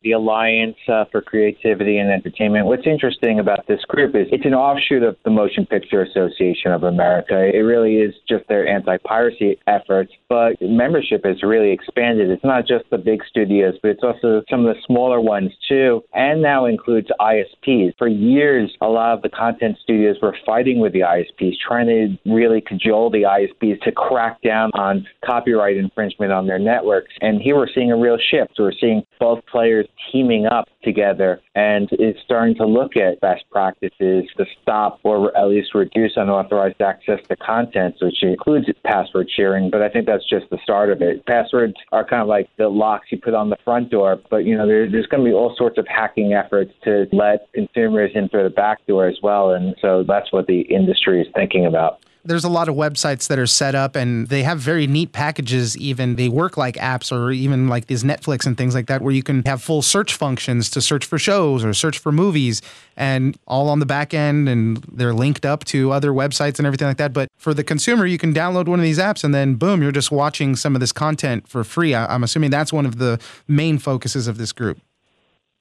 The 0.05 0.11
Alliance 0.11 0.77
uh, 0.87 1.03
for 1.11 1.19
Creativity 1.19 1.97
and 1.97 2.11
Entertainment. 2.11 2.67
What's 2.67 2.85
interesting 2.85 3.39
about 3.39 3.67
this 3.67 3.81
group 3.89 4.15
is 4.15 4.27
it's 4.31 4.45
an 4.45 4.53
offshoot 4.53 5.01
of 5.01 5.17
the 5.25 5.31
Motion 5.31 5.65
Picture 5.65 6.03
Association 6.03 6.71
of 6.71 6.83
America. 6.83 7.49
It 7.51 7.61
really 7.61 7.95
is 7.95 8.13
just 8.29 8.47
their 8.47 8.67
anti 8.67 8.97
piracy 8.97 9.59
efforts, 9.65 10.13
but 10.29 10.53
membership 10.61 11.25
has 11.25 11.41
really 11.41 11.71
expanded. 11.71 12.29
It's 12.29 12.43
not 12.43 12.67
just 12.67 12.85
the 12.91 12.99
big 12.99 13.21
studios, 13.27 13.73
but 13.81 13.89
it's 13.89 14.03
also 14.03 14.43
some 14.49 14.65
of 14.65 14.75
the 14.75 14.79
smaller 14.85 15.19
ones 15.19 15.51
too, 15.67 16.03
and 16.13 16.41
now 16.41 16.65
includes 16.65 17.07
ISPs. 17.19 17.93
For 17.97 18.07
years, 18.07 18.71
a 18.81 18.87
lot 18.87 19.13
of 19.13 19.23
the 19.23 19.29
content 19.29 19.77
studios 19.81 20.17
were 20.21 20.37
fighting 20.45 20.79
with 20.79 20.93
the 20.93 20.99
ISPs, 20.99 21.55
trying 21.67 21.87
to 21.87 22.31
really 22.31 22.61
cajole 22.61 23.09
the 23.09 23.23
ISPs 23.23 23.81
to 23.81 23.91
crack 23.91 24.39
down 24.43 24.69
on 24.75 25.07
copyright 25.25 25.77
infringement 25.77 26.31
on 26.31 26.45
their 26.45 26.59
networks. 26.59 27.11
And 27.21 27.41
here 27.41 27.55
we're 27.55 27.73
seeing 27.73 27.91
a 27.91 27.97
real 27.97 28.19
shift. 28.29 28.53
We're 28.59 28.71
seeing 28.79 29.01
both 29.19 29.43
players 29.51 29.87
teaming 30.11 30.45
up 30.45 30.67
together 30.83 31.41
and 31.55 31.89
is 31.93 32.15
starting 32.23 32.55
to 32.55 32.65
look 32.65 32.95
at 32.95 33.19
best 33.21 33.43
practices 33.51 34.25
to 34.37 34.45
stop 34.61 34.99
or 35.03 35.35
at 35.37 35.47
least 35.47 35.73
reduce 35.73 36.13
unauthorized 36.15 36.81
access 36.81 37.19
to 37.27 37.35
content, 37.35 37.95
which 38.01 38.23
includes 38.23 38.67
password 38.83 39.29
sharing. 39.35 39.69
But 39.69 39.81
I 39.81 39.89
think 39.89 40.05
that's 40.05 40.27
just 40.29 40.49
the 40.49 40.57
start 40.63 40.89
of 40.89 41.01
it. 41.01 41.25
Passwords 41.25 41.75
are 41.91 42.05
kind 42.05 42.21
of 42.21 42.27
like 42.27 42.49
the 42.57 42.69
locks 42.69 43.07
you 43.11 43.19
put 43.19 43.33
on 43.33 43.49
the 43.49 43.57
front 43.63 43.89
door, 43.89 44.19
but 44.29 44.45
you 44.45 44.55
know 44.55 44.67
there, 44.67 44.89
there's 44.89 45.07
going 45.07 45.23
to 45.23 45.29
be 45.29 45.33
all 45.33 45.55
sorts 45.57 45.77
of 45.77 45.87
hacking 45.87 46.33
efforts 46.33 46.71
to 46.83 47.07
let 47.11 47.51
consumers 47.53 48.11
in 48.15 48.29
through 48.29 48.43
the 48.43 48.49
back 48.49 48.85
door 48.87 49.07
as 49.07 49.17
well, 49.21 49.51
and 49.51 49.75
so 49.81 50.03
that's 50.07 50.31
what 50.31 50.47
the 50.47 50.61
industry 50.61 51.21
is 51.21 51.27
thinking 51.35 51.65
about 51.65 51.99
there's 52.25 52.43
a 52.43 52.49
lot 52.49 52.67
of 52.67 52.75
websites 52.75 53.27
that 53.27 53.37
are 53.37 53.45
set 53.45 53.75
up 53.75 53.95
and 53.95 54.27
they 54.27 54.41
have 54.41 54.59
very 54.59 54.87
neat 54.87 55.11
packages. 55.11 55.77
Even 55.77 56.15
they 56.15 56.27
work 56.27 56.57
like 56.57 56.75
apps 56.75 57.11
or 57.11 57.31
even 57.31 57.67
like 57.67 57.85
these 57.85 58.03
netflix 58.03 58.45
and 58.45 58.57
things 58.57 58.73
like 58.73 58.87
that 58.87 59.01
where 59.01 59.13
you 59.13 59.21
can 59.21 59.43
have 59.45 59.61
full 59.61 59.81
search 59.81 60.15
functions 60.15 60.69
to 60.71 60.81
search 60.81 61.05
for 61.05 61.19
shows 61.19 61.63
or 61.63 61.73
search 61.73 61.99
for 61.99 62.11
movies 62.11 62.61
and 62.97 63.37
all 63.47 63.69
on 63.69 63.79
the 63.79 63.85
back 63.85 64.13
end 64.13 64.49
and 64.49 64.77
they're 64.91 65.13
linked 65.13 65.45
up 65.45 65.63
to 65.63 65.91
other 65.91 66.11
websites 66.11 66.57
and 66.57 66.65
everything 66.65 66.87
like 66.87 66.97
that. 66.97 67.13
But 67.13 67.29
for 67.37 67.53
the 67.53 67.63
consumer 67.63 68.05
you 68.07 68.17
can 68.17 68.33
download 68.33 68.67
one 68.67 68.79
of 68.79 68.83
these 68.83 68.99
apps 68.99 69.23
and 69.23 69.33
then 69.33 69.55
boom 69.55 69.83
you're 69.83 69.91
just 69.91 70.11
watching 70.11 70.55
some 70.55 70.75
of 70.75 70.79
this 70.79 70.91
content 70.91 71.47
for 71.47 71.63
free. 71.63 71.93
I'm 71.93 72.23
assuming 72.23 72.49
that's 72.49 72.73
one 72.73 72.87
of 72.87 72.97
the 72.97 73.19
main 73.47 73.77
focuses 73.77 74.27
of 74.27 74.37
this 74.37 74.51
group. 74.51 74.79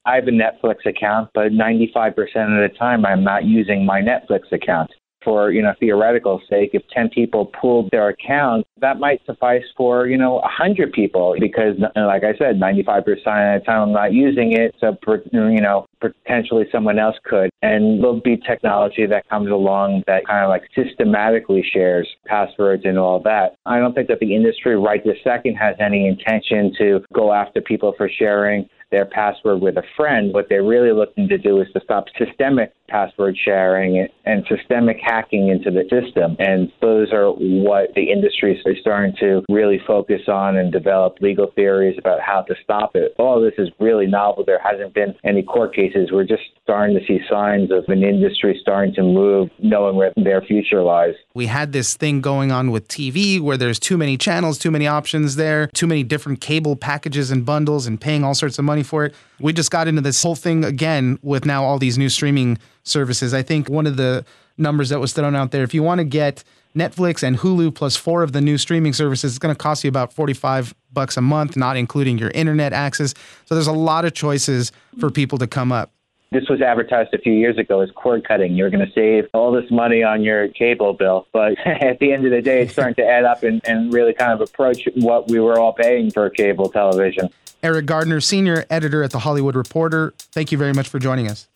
I 0.07 0.15
have 0.15 0.27
a 0.27 0.31
Netflix 0.31 0.85
account, 0.85 1.29
but 1.33 1.51
95% 1.51 2.09
of 2.09 2.23
the 2.25 2.69
time 2.77 3.05
I'm 3.05 3.23
not 3.23 3.43
using 3.45 3.85
my 3.85 4.01
Netflix 4.01 4.51
account 4.51 4.91
for 5.25 5.51
you 5.51 5.61
know 5.61 5.73
theoretical 5.79 6.41
sake, 6.49 6.69
if 6.73 6.83
ten 6.93 7.09
people 7.09 7.47
pooled 7.59 7.89
their 7.91 8.07
accounts, 8.07 8.69
that 8.79 8.99
might 8.99 9.19
suffice 9.25 9.63
for 9.75 10.07
you 10.07 10.17
know 10.17 10.39
a 10.39 10.47
hundred 10.47 10.93
people 10.93 11.35
because, 11.39 11.75
uh, 11.81 12.05
like 12.05 12.23
I 12.23 12.37
said, 12.37 12.57
ninety 12.59 12.83
five 12.83 13.03
percent 13.03 13.25
of 13.25 13.61
the 13.61 13.63
time 13.65 13.81
I'm 13.81 13.91
not 13.91 14.13
using 14.13 14.53
it, 14.53 14.75
so 14.79 14.95
you 15.33 15.61
know 15.61 15.87
potentially 15.99 16.65
someone 16.71 16.99
else 16.99 17.15
could. 17.25 17.49
And 17.61 18.01
there'll 18.01 18.21
be 18.21 18.37
technology 18.37 19.05
that 19.07 19.27
comes 19.27 19.49
along 19.49 20.03
that 20.07 20.25
kind 20.27 20.43
of 20.43 20.49
like 20.49 20.63
systematically 20.75 21.65
shares 21.73 22.07
passwords 22.25 22.83
and 22.85 22.97
all 22.97 23.19
that. 23.23 23.55
I 23.65 23.79
don't 23.79 23.93
think 23.93 24.07
that 24.09 24.19
the 24.19 24.35
industry 24.35 24.77
right 24.77 25.03
this 25.03 25.17
second 25.23 25.55
has 25.55 25.75
any 25.79 26.07
intention 26.07 26.73
to 26.77 27.03
go 27.13 27.33
after 27.33 27.61
people 27.61 27.93
for 27.97 28.09
sharing 28.09 28.69
their 28.91 29.05
password 29.05 29.61
with 29.61 29.77
a 29.77 29.83
friend. 29.97 30.33
What 30.33 30.47
they're 30.49 30.63
really 30.63 30.91
looking 30.91 31.27
to 31.29 31.37
do 31.37 31.59
is 31.59 31.67
to 31.73 31.81
stop 31.83 32.05
systemic 32.17 32.71
password 32.87 33.37
sharing 33.43 34.07
and 34.25 34.45
systemic 34.47 34.97
hacking 35.01 35.49
into 35.49 35.71
the 35.71 35.83
system. 35.89 36.35
And 36.39 36.71
those 36.81 37.11
are 37.11 37.29
what 37.29 37.93
the 37.95 38.11
industry 38.11 38.61
is 38.65 38.77
starting 38.81 39.15
to 39.19 39.43
really 39.49 39.79
focus 39.85 40.21
on 40.27 40.57
and 40.57 40.71
develop 40.71 41.17
legal 41.21 41.51
theories 41.55 41.97
about 41.97 42.19
how 42.21 42.41
to 42.43 42.55
stop 42.63 42.95
it. 42.95 43.13
All 43.17 43.41
this 43.41 43.53
is 43.57 43.69
really 43.79 44.07
novel. 44.07 44.43
There 44.45 44.59
hasn't 44.63 44.93
been 44.93 45.15
any 45.23 45.43
court 45.43 45.75
cases. 45.75 46.09
We're 46.11 46.23
just 46.23 46.43
starting 46.63 46.97
to 46.97 47.05
see 47.05 47.19
signs 47.29 47.71
of 47.71 47.85
an 47.87 48.03
industry 48.03 48.57
starting 48.61 48.93
to 48.95 49.03
move, 49.03 49.49
knowing 49.59 49.95
where 49.95 50.13
their 50.15 50.41
future 50.41 50.81
lies. 50.81 51.13
We 51.33 51.45
had 51.47 51.71
this 51.71 51.95
thing 51.95 52.21
going 52.21 52.51
on 52.51 52.71
with 52.71 52.87
TV 52.87 53.39
where 53.39 53.57
there's 53.57 53.79
too 53.79 53.97
many 53.97 54.17
channels, 54.17 54.57
too 54.57 54.71
many 54.71 54.87
options 54.87 55.35
there, 55.35 55.67
too 55.67 55.87
many 55.87 56.03
different 56.03 56.41
cable 56.41 56.75
packages 56.75 57.31
and 57.31 57.45
bundles, 57.45 57.85
and 57.87 57.99
paying 57.99 58.23
all 58.23 58.33
sorts 58.33 58.57
of 58.57 58.65
money 58.65 58.83
for 58.83 59.05
it. 59.05 59.15
We 59.39 59.53
just 59.53 59.71
got 59.71 59.87
into 59.87 60.01
this 60.01 60.21
whole 60.21 60.35
thing 60.35 60.63
again 60.63 61.19
with 61.21 61.45
now 61.45 61.63
all 61.63 61.77
these 61.77 61.97
new 61.97 62.09
streaming 62.09 62.57
services. 62.83 63.33
I 63.33 63.41
think 63.41 63.69
one 63.69 63.87
of 63.87 63.97
the 63.97 64.25
numbers 64.57 64.89
that 64.89 64.99
was 64.99 65.13
thrown 65.13 65.35
out 65.35 65.51
there, 65.51 65.63
if 65.63 65.73
you 65.73 65.83
want 65.83 65.99
to 65.99 66.05
get 66.05 66.43
Netflix 66.75 67.23
and 67.23 67.37
Hulu 67.37 67.73
plus 67.73 67.95
four 67.95 68.23
of 68.23 68.31
the 68.33 68.41
new 68.41 68.57
streaming 68.57 68.93
services, 68.93 69.33
it's 69.33 69.39
going 69.39 69.53
to 69.53 69.57
cost 69.57 69.83
you 69.83 69.87
about 69.87 70.13
45 70.13 70.75
bucks 70.91 71.17
a 71.17 71.21
month, 71.21 71.55
not 71.55 71.77
including 71.77 72.17
your 72.17 72.31
internet 72.31 72.73
access. 72.73 73.13
So 73.45 73.55
there's 73.55 73.67
a 73.67 73.73
lot 73.73 74.05
of 74.05 74.13
choices 74.13 74.71
for 74.99 75.09
people 75.09 75.37
to 75.39 75.47
come 75.47 75.71
up. 75.71 75.91
This 76.31 76.49
was 76.49 76.61
advertised 76.61 77.13
a 77.13 77.17
few 77.17 77.33
years 77.33 77.57
ago 77.57 77.81
as 77.81 77.91
cord 77.91 78.27
cutting. 78.27 78.55
You're 78.55 78.69
going 78.69 78.85
to 78.85 78.91
save 78.93 79.29
all 79.33 79.51
this 79.51 79.69
money 79.71 80.03
on 80.03 80.23
your 80.23 80.47
cable 80.49 80.93
bill. 80.93 81.27
But 81.31 81.57
at 81.65 81.99
the 81.99 82.11
end 82.11 82.25
of 82.25 82.31
the 82.31 82.41
day, 82.41 82.63
it's 82.63 82.73
starting 82.73 82.95
to 82.95 83.05
add 83.05 83.25
up 83.25 83.43
and, 83.43 83.61
and 83.65 83.93
really 83.93 84.13
kind 84.13 84.33
of 84.33 84.41
approach 84.41 84.87
what 84.95 85.29
we 85.29 85.39
were 85.39 85.59
all 85.59 85.73
paying 85.73 86.11
for 86.11 86.29
cable 86.29 86.69
television. 86.69 87.29
Eriq 87.63 87.85
Gardner, 87.85 88.19
senior 88.19 88.65
editor 88.69 89.01
at 89.03 89.11
The 89.11 89.19
Hollywood 89.19 89.55
Reporter, 89.55 90.13
thank 90.17 90.51
you 90.51 90.57
very 90.57 90.73
much 90.73 90.87
for 90.87 90.99
joining 90.99 91.29
us. 91.29 91.47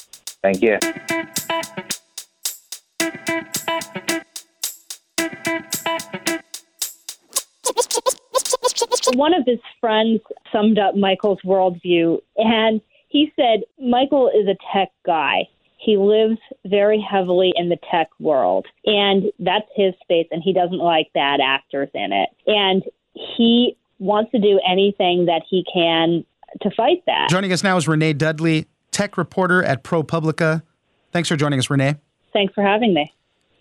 Thank 0.42 0.62
you. 0.62 0.78
One 9.16 9.34
of 9.34 9.44
his 9.46 9.60
friends 9.82 10.22
summed 10.52 10.80
up 10.80 10.96
Michael's 10.96 11.40
worldview, 11.44 12.22
and 12.38 12.80
he 13.10 13.32
said 13.36 13.62
Michael 13.80 14.30
is 14.30 14.48
a 14.48 14.56
tech 14.74 14.90
guy. 15.06 15.48
He 15.78 15.98
lives 15.98 16.38
very 16.66 17.00
heavily 17.00 17.54
in 17.56 17.70
the 17.70 17.78
tech 17.92 18.10
world, 18.20 18.66
and 18.86 19.32
that's 19.40 19.68
his 19.76 19.94
space, 20.02 20.28
and 20.32 20.42
he 20.44 20.54
doesn't 20.54 20.80
like 20.80 21.12
bad 21.14 21.40
actors 21.42 21.90
in 21.94 22.12
it. 22.12 22.30
And 22.48 22.84
he 23.14 23.78
wants 23.98 24.32
to 24.32 24.40
do 24.40 24.60
anything 24.68 25.26
that 25.26 25.42
he 25.50 25.66
can 25.72 26.26
to 26.62 26.72
fight 26.72 27.04
that. 27.06 27.30
Joining 27.30 27.52
us 27.52 27.64
now 27.64 27.78
is 27.78 27.88
Renee 27.88 28.14
Dudley, 28.14 28.68
tech 28.92 29.18
reporter 29.18 29.64
at 29.64 29.84
ProPublica. 29.84 30.64
Thanks 31.12 31.30
for 31.30 31.36
joining 31.36 31.60
us, 31.60 31.70
Renee. 31.70 31.96
Thanks 32.34 32.54
for 32.54 32.64
having 32.64 32.94
me. 32.94 33.12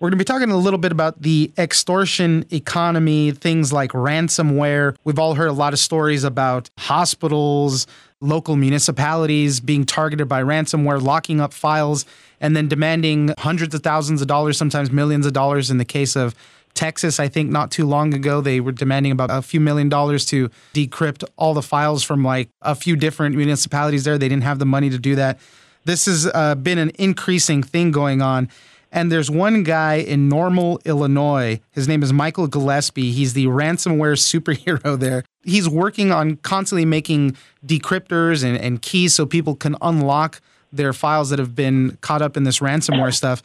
We're 0.01 0.11
going 0.11 0.19
to 0.19 0.25
be 0.25 0.25
talking 0.25 0.51
a 0.51 0.57
little 0.57 0.79
bit 0.79 0.93
about 0.93 1.23
the 1.23 1.51
extortion 1.59 2.47
economy, 2.53 3.33
things 3.33 3.73
like 3.73 3.91
ransomware. 3.93 4.97
We've 5.03 5.19
all 5.19 5.35
heard 5.35 5.49
a 5.49 5.53
lot 5.53 5.73
of 5.73 5.81
stories 5.81 6.23
about 6.23 6.71
hospitals, 6.79 7.89
local 8.21 8.57
municipalities 8.57 9.61
being 9.61 9.85
targeted 9.85 10.29
by 10.29 10.43
ransomware, 10.43 11.01
locking 11.01 11.41
up 11.41 11.53
files, 11.53 12.05
and 12.41 12.57
then 12.57 12.69
demanding 12.69 13.33
hundreds 13.39 13.75
of 13.75 13.83
thousands 13.83 14.21
of 14.21 14.29
dollars, 14.29 14.59
sometimes 14.59 14.91
millions 14.91 15.27
of 15.27 15.33
dollars 15.33 15.71
in 15.71 15.79
the 15.79 15.85
case 15.85 16.17
of 16.17 16.35
Texas, 16.75 17.19
I 17.19 17.27
think 17.29 17.51
not 17.51 17.71
too 17.71 17.87
long 17.87 18.15
ago, 18.15 18.41
they 18.41 18.61
were 18.61 18.73
demanding 18.73 19.11
about 19.11 19.31
a 19.31 19.43
few 19.43 19.59
million 19.59 19.89
dollars 19.89 20.25
to 20.27 20.49
decrypt 20.75 21.25
all 21.37 21.55
the 21.55 21.63
files 21.63 22.05
from 22.05 22.23
like 22.23 22.51
a 22.63 22.75
few 22.75 22.95
different 22.95 23.35
municipalities 23.35 24.05
there. 24.05 24.17
They 24.17 24.29
didn't 24.29 24.45
have 24.45 24.61
the 24.61 24.67
money 24.67 24.89
to 24.91 24.99
do 24.99 25.17
that. 25.17 25.41
This 25.85 26.07
has 26.07 26.31
uh, 26.33 26.55
been 26.55 26.79
an 26.79 26.93
increasing 26.99 27.63
thing 27.63 27.91
going 27.91 28.23
on. 28.23 28.49
And 28.91 29.13
there's 29.13 29.31
one 29.31 29.63
guy 29.63 29.97
in 29.97 30.29
Normal, 30.29 30.81
Illinois. 30.85 31.61
His 31.73 31.87
name 31.89 32.03
is 32.03 32.13
Michael 32.13 32.47
Gillespie. 32.47 33.13
He's 33.13 33.35
the 33.35 33.47
ransomware 33.47 34.17
superhero 34.17 34.99
there. 34.99 35.25
He's 35.45 35.69
working 35.69 36.11
on 36.11 36.37
constantly 36.37 36.85
making 36.85 37.37
decryptors 37.67 38.45
and, 38.45 38.57
and 38.57 38.81
keys 38.81 39.15
so 39.15 39.27
people 39.27 39.55
can 39.55 39.77
unlock 39.83 40.41
their 40.73 40.93
files 40.93 41.31
that 41.31 41.39
have 41.39 41.55
been 41.55 41.97
caught 42.01 42.23
up 42.23 42.37
in 42.37 42.45
this 42.45 42.61
ransomware 42.61 43.15
stuff. 43.15 43.43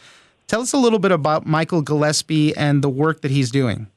Tell 0.47 0.61
us 0.61 0.73
a 0.73 0.77
little 0.77 0.99
bit 0.99 1.11
about 1.11 1.45
Michael 1.45 1.81
Gillespie 1.81 2.55
and 2.55 2.83
the 2.83 2.89
work 2.89 3.21
that 3.21 3.31
he's 3.31 3.49
doing. 3.49 3.87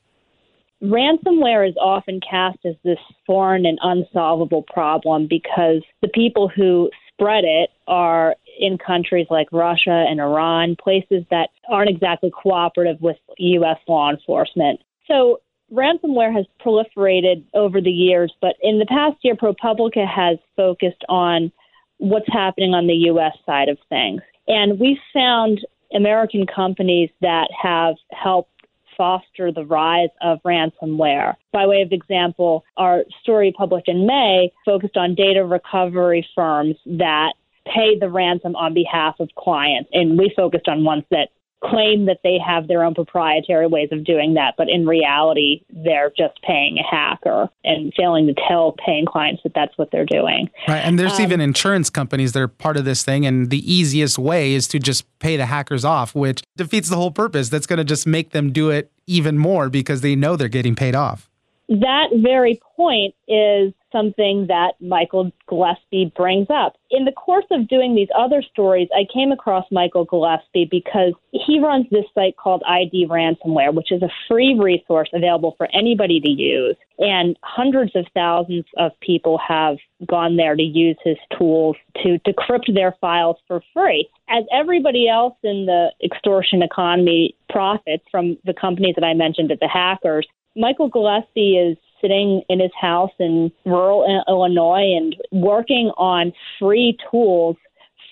Ransomware 0.82 1.68
is 1.68 1.74
often 1.80 2.20
cast 2.20 2.58
as 2.64 2.74
this 2.84 2.98
foreign 3.26 3.66
and 3.66 3.78
unsolvable 3.82 4.62
problem 4.62 5.26
because 5.26 5.82
the 6.02 6.08
people 6.08 6.48
who 6.48 6.90
spread 7.12 7.44
it 7.44 7.70
are 7.88 8.36
in 8.58 8.78
countries 8.78 9.26
like 9.30 9.48
Russia 9.52 10.04
and 10.08 10.20
Iran, 10.20 10.76
places 10.82 11.24
that 11.30 11.50
aren't 11.70 11.90
exactly 11.90 12.30
cooperative 12.30 13.00
with 13.00 13.16
U.S. 13.38 13.78
law 13.88 14.10
enforcement. 14.10 14.80
So 15.06 15.40
ransomware 15.72 16.34
has 16.34 16.46
proliferated 16.64 17.44
over 17.54 17.80
the 17.80 17.90
years, 17.90 18.32
but 18.40 18.56
in 18.62 18.78
the 18.78 18.86
past 18.86 19.16
year, 19.22 19.34
ProPublica 19.34 20.06
has 20.06 20.38
focused 20.56 21.04
on 21.08 21.52
what's 21.98 22.28
happening 22.28 22.74
on 22.74 22.86
the 22.86 22.94
U.S. 22.94 23.32
side 23.44 23.68
of 23.68 23.78
things. 23.88 24.20
And 24.46 24.78
we 24.78 24.98
found 25.12 25.60
American 25.94 26.46
companies 26.46 27.10
that 27.20 27.48
have 27.60 27.96
helped 28.12 28.50
foster 28.96 29.52
the 29.52 29.64
rise 29.64 30.08
of 30.22 30.38
ransomware. 30.44 31.34
By 31.52 31.66
way 31.66 31.82
of 31.82 31.92
example, 31.92 32.64
our 32.76 33.04
story 33.22 33.54
published 33.56 33.88
in 33.88 34.06
May 34.06 34.52
focused 34.64 34.96
on 34.96 35.14
data 35.14 35.44
recovery 35.44 36.26
firms 36.34 36.76
that 36.86 37.34
pay 37.74 37.98
the 37.98 38.08
ransom 38.08 38.54
on 38.56 38.74
behalf 38.74 39.16
of 39.20 39.28
clients. 39.36 39.90
And 39.92 40.18
we 40.18 40.32
focused 40.36 40.68
on 40.68 40.84
ones 40.84 41.04
that 41.10 41.28
claim 41.64 42.06
that 42.06 42.18
they 42.22 42.38
have 42.44 42.68
their 42.68 42.84
own 42.84 42.94
proprietary 42.94 43.66
ways 43.66 43.88
of 43.90 44.04
doing 44.04 44.34
that, 44.34 44.54
but 44.58 44.68
in 44.68 44.86
reality, 44.86 45.64
they're 45.70 46.12
just 46.16 46.40
paying 46.42 46.78
a 46.78 46.82
hacker 46.82 47.48
and 47.64 47.92
failing 47.96 48.26
to 48.26 48.34
tell 48.48 48.74
paying 48.84 49.06
clients 49.06 49.42
that 49.42 49.52
that's 49.54 49.76
what 49.78 49.90
they're 49.90 50.04
doing. 50.04 50.48
Right. 50.68 50.78
And 50.78 50.98
there's 50.98 51.14
um, 51.14 51.22
even 51.22 51.40
insurance 51.40 51.88
companies 51.88 52.32
that 52.32 52.40
are 52.40 52.48
part 52.48 52.76
of 52.76 52.84
this 52.84 53.02
thing. 53.02 53.26
And 53.26 53.50
the 53.50 53.72
easiest 53.72 54.18
way 54.18 54.52
is 54.52 54.68
to 54.68 54.78
just 54.78 55.06
pay 55.18 55.36
the 55.36 55.46
hackers 55.46 55.84
off, 55.84 56.14
which 56.14 56.42
defeats 56.56 56.88
the 56.88 56.96
whole 56.96 57.10
purpose. 57.10 57.48
That's 57.48 57.66
going 57.66 57.78
to 57.78 57.84
just 57.84 58.06
make 58.06 58.30
them 58.30 58.52
do 58.52 58.70
it 58.70 58.92
even 59.06 59.38
more 59.38 59.70
because 59.70 60.02
they 60.02 60.14
know 60.14 60.36
they're 60.36 60.48
getting 60.48 60.74
paid 60.74 60.94
off. 60.94 61.30
That 61.68 62.10
very 62.14 62.60
point 62.76 63.14
is 63.26 63.72
something 63.96 64.46
that 64.48 64.72
Michael 64.80 65.32
Gillespie 65.48 66.12
brings 66.14 66.48
up. 66.50 66.74
In 66.90 67.04
the 67.04 67.12
course 67.12 67.46
of 67.50 67.68
doing 67.68 67.94
these 67.94 68.08
other 68.16 68.42
stories, 68.42 68.88
I 68.94 69.04
came 69.12 69.32
across 69.32 69.64
Michael 69.70 70.04
Gillespie 70.04 70.68
because 70.70 71.14
he 71.32 71.58
runs 71.60 71.86
this 71.90 72.04
site 72.14 72.36
called 72.36 72.62
ID 72.68 73.06
Ransomware, 73.08 73.74
which 73.74 73.90
is 73.90 74.02
a 74.02 74.10
free 74.28 74.58
resource 74.58 75.08
available 75.14 75.54
for 75.56 75.68
anybody 75.74 76.20
to 76.20 76.30
use. 76.30 76.76
And 76.98 77.36
hundreds 77.42 77.92
of 77.94 78.06
thousands 78.14 78.64
of 78.76 78.92
people 79.00 79.38
have 79.46 79.76
gone 80.06 80.36
there 80.36 80.56
to 80.56 80.62
use 80.62 80.96
his 81.04 81.16
tools 81.38 81.76
to 82.02 82.18
decrypt 82.26 82.74
their 82.74 82.94
files 83.00 83.36
for 83.46 83.62
free. 83.72 84.08
As 84.28 84.44
everybody 84.52 85.08
else 85.08 85.34
in 85.42 85.66
the 85.66 85.88
extortion 86.04 86.62
economy 86.62 87.34
profits 87.50 88.04
from 88.10 88.36
the 88.44 88.54
companies 88.54 88.94
that 88.96 89.04
I 89.04 89.14
mentioned 89.14 89.50
at 89.50 89.60
the 89.60 89.68
hackers, 89.68 90.26
Michael 90.56 90.88
Gillespie 90.88 91.56
is 91.56 91.76
sitting 92.00 92.42
in 92.48 92.60
his 92.60 92.72
house 92.78 93.12
in 93.18 93.50
rural 93.64 94.24
Illinois 94.28 94.94
and 94.96 95.16
working 95.32 95.90
on 95.96 96.32
free 96.58 96.96
tools 97.10 97.56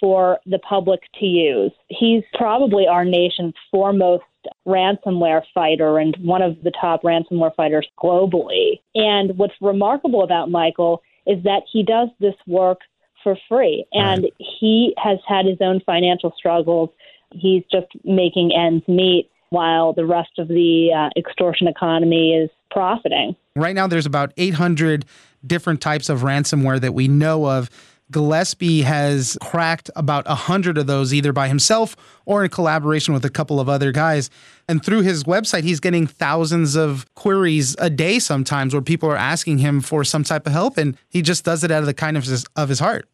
for 0.01 0.39
the 0.47 0.59
public 0.59 1.01
to 1.21 1.27
use. 1.27 1.73
He's 1.89 2.23
probably 2.35 2.87
our 2.87 3.05
nation's 3.05 3.55
foremost 3.71 4.25
ransomware 4.67 5.43
fighter 5.55 5.99
and 5.99 6.17
one 6.21 6.43
of 6.43 6.57
the 6.63 6.73
top 6.79 7.03
ransomware 7.03 7.55
fighters 7.55 7.89
globally. 8.03 8.81
And 8.95 9.37
what's 9.39 9.55
remarkable 9.61 10.23
about 10.23 10.51
Michael 10.51 11.03
is 11.27 11.43
that 11.45 11.63
he 11.73 11.83
does 11.83 12.09
this 12.21 12.35
work 12.47 12.81
for 13.23 13.39
free 13.49 13.87
and 13.93 14.27
he 14.39 14.95
has 14.99 15.19
had 15.27 15.47
his 15.47 15.59
own 15.61 15.81
financial 15.87 16.33
struggles. 16.37 16.91
He's 17.33 17.63
just 17.73 17.87
making 18.05 18.53
ends 18.55 18.87
meet 18.87 19.31
while 19.55 19.93
the 19.93 20.05
rest 20.05 20.39
of 20.39 20.49
the 20.49 20.91
uh, 20.95 21.09
extortion 21.19 21.69
economy 21.69 22.33
is 22.35 22.51
profiting. 22.71 23.37
Right 23.57 23.75
now, 23.75 23.87
there's 23.87 24.05
about 24.05 24.33
800 24.37 25.05
different 25.47 25.81
types 25.81 26.09
of 26.09 26.21
ransomware 26.21 26.81
that 26.81 26.93
we 26.93 27.09
know 27.09 27.47
of. 27.47 27.71
Gillespie 28.11 28.83
has 28.83 29.39
cracked 29.41 29.91
about 29.97 30.27
100 30.27 30.77
of 30.77 30.87
those 30.87 31.15
either 31.15 31.33
by 31.33 31.49
himself 31.49 31.97
or 32.27 32.45
in 32.45 32.51
collaboration 32.51 33.15
with 33.15 33.25
a 33.25 33.31
couple 33.31 33.61
of 33.61 33.69
other 33.69 33.93
guys. 33.93 34.29
And 34.69 34.85
through 34.85 35.03
his 35.03 35.25
website, 35.25 35.63
he's 35.63 35.81
getting 35.81 36.07
thousands 36.07 36.77
of 36.77 37.07
queries 37.15 37.77
a 37.79 37.89
day 37.89 38.19
sometimes 38.19 38.75
where 38.75 38.83
people 38.83 39.09
are 39.09 39.17
asking 39.17 39.59
him 39.59 39.81
for 39.81 40.05
some 40.05 40.23
type 40.23 40.47
of 40.47 40.53
help, 40.53 40.77
and 40.77 40.99
he 41.09 41.23
just 41.23 41.45
does 41.45 41.65
it 41.65 41.71
out 41.71 41.81
of 41.81 41.87
the 41.87 41.95
kindness 41.95 42.27
of 42.27 42.31
his, 42.33 42.47
of 42.57 42.69
his 42.69 42.79
heart. 42.79 43.09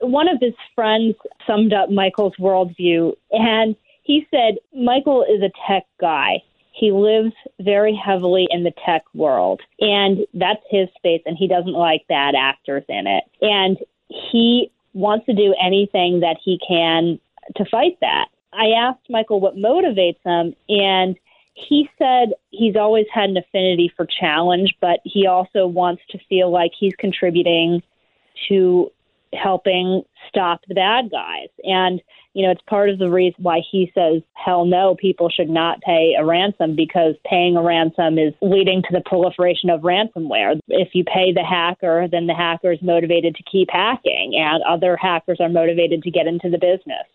One 0.00 0.28
of 0.28 0.38
his 0.40 0.54
friends 0.74 1.14
summed 1.46 1.72
up 1.72 1.90
Michael's 1.90 2.34
worldview, 2.38 3.14
and 3.30 3.76
he 4.04 4.26
said, 4.30 4.58
Michael 4.74 5.24
is 5.24 5.42
a 5.42 5.50
tech 5.66 5.84
guy. 6.00 6.42
He 6.72 6.92
lives 6.92 7.32
very 7.60 7.94
heavily 7.94 8.46
in 8.50 8.64
the 8.64 8.72
tech 8.84 9.04
world, 9.14 9.60
and 9.80 10.26
that's 10.34 10.62
his 10.70 10.88
space, 10.96 11.22
and 11.24 11.36
he 11.36 11.48
doesn't 11.48 11.72
like 11.72 12.06
bad 12.08 12.34
actors 12.34 12.84
in 12.88 13.06
it. 13.06 13.24
And 13.40 13.78
he 14.08 14.70
wants 14.92 15.26
to 15.26 15.34
do 15.34 15.54
anything 15.62 16.20
that 16.20 16.36
he 16.44 16.58
can 16.66 17.18
to 17.56 17.64
fight 17.70 17.98
that. 18.00 18.26
I 18.52 18.70
asked 18.70 19.08
Michael 19.08 19.40
what 19.40 19.56
motivates 19.56 20.22
him, 20.24 20.54
and 20.68 21.16
he 21.54 21.88
said 21.98 22.34
he's 22.50 22.76
always 22.76 23.06
had 23.12 23.30
an 23.30 23.36
affinity 23.36 23.92
for 23.96 24.06
challenge, 24.06 24.74
but 24.80 25.00
he 25.04 25.26
also 25.26 25.66
wants 25.66 26.02
to 26.10 26.18
feel 26.28 26.50
like 26.50 26.72
he's 26.78 26.94
contributing 26.98 27.82
to 28.48 28.90
helping 29.32 30.02
stop 30.28 30.60
the 30.68 30.74
bad 30.74 31.10
guys. 31.10 31.48
And, 31.62 32.00
you 32.34 32.44
know, 32.44 32.50
it's 32.50 32.62
part 32.68 32.90
of 32.90 32.98
the 32.98 33.08
reason 33.08 33.42
why 33.42 33.60
he 33.70 33.90
says, 33.94 34.20
hell 34.34 34.64
no, 34.64 34.96
people 34.96 35.30
should 35.30 35.48
not 35.48 35.80
pay 35.80 36.14
a 36.18 36.24
ransom 36.24 36.74
because 36.74 37.14
paying 37.24 37.56
a 37.56 37.62
ransom 37.62 38.18
is 38.18 38.34
leading 38.42 38.82
to 38.82 38.88
the 38.90 39.02
proliferation 39.06 39.70
of 39.70 39.82
ransomware. 39.82 40.58
If 40.66 40.94
you 40.94 41.04
pay 41.04 41.32
the 41.32 41.44
hacker, 41.44 42.08
then 42.10 42.26
the 42.26 42.34
hacker 42.34 42.72
is 42.72 42.82
motivated 42.82 43.36
to 43.36 43.42
keep 43.44 43.70
hacking, 43.70 44.34
and 44.34 44.62
other 44.64 44.96
hackers 44.96 45.38
are 45.40 45.48
motivated 45.48 46.02
to 46.02 46.10
get 46.10 46.26
into 46.26 46.50
the 46.50 46.58
business. 46.58 47.06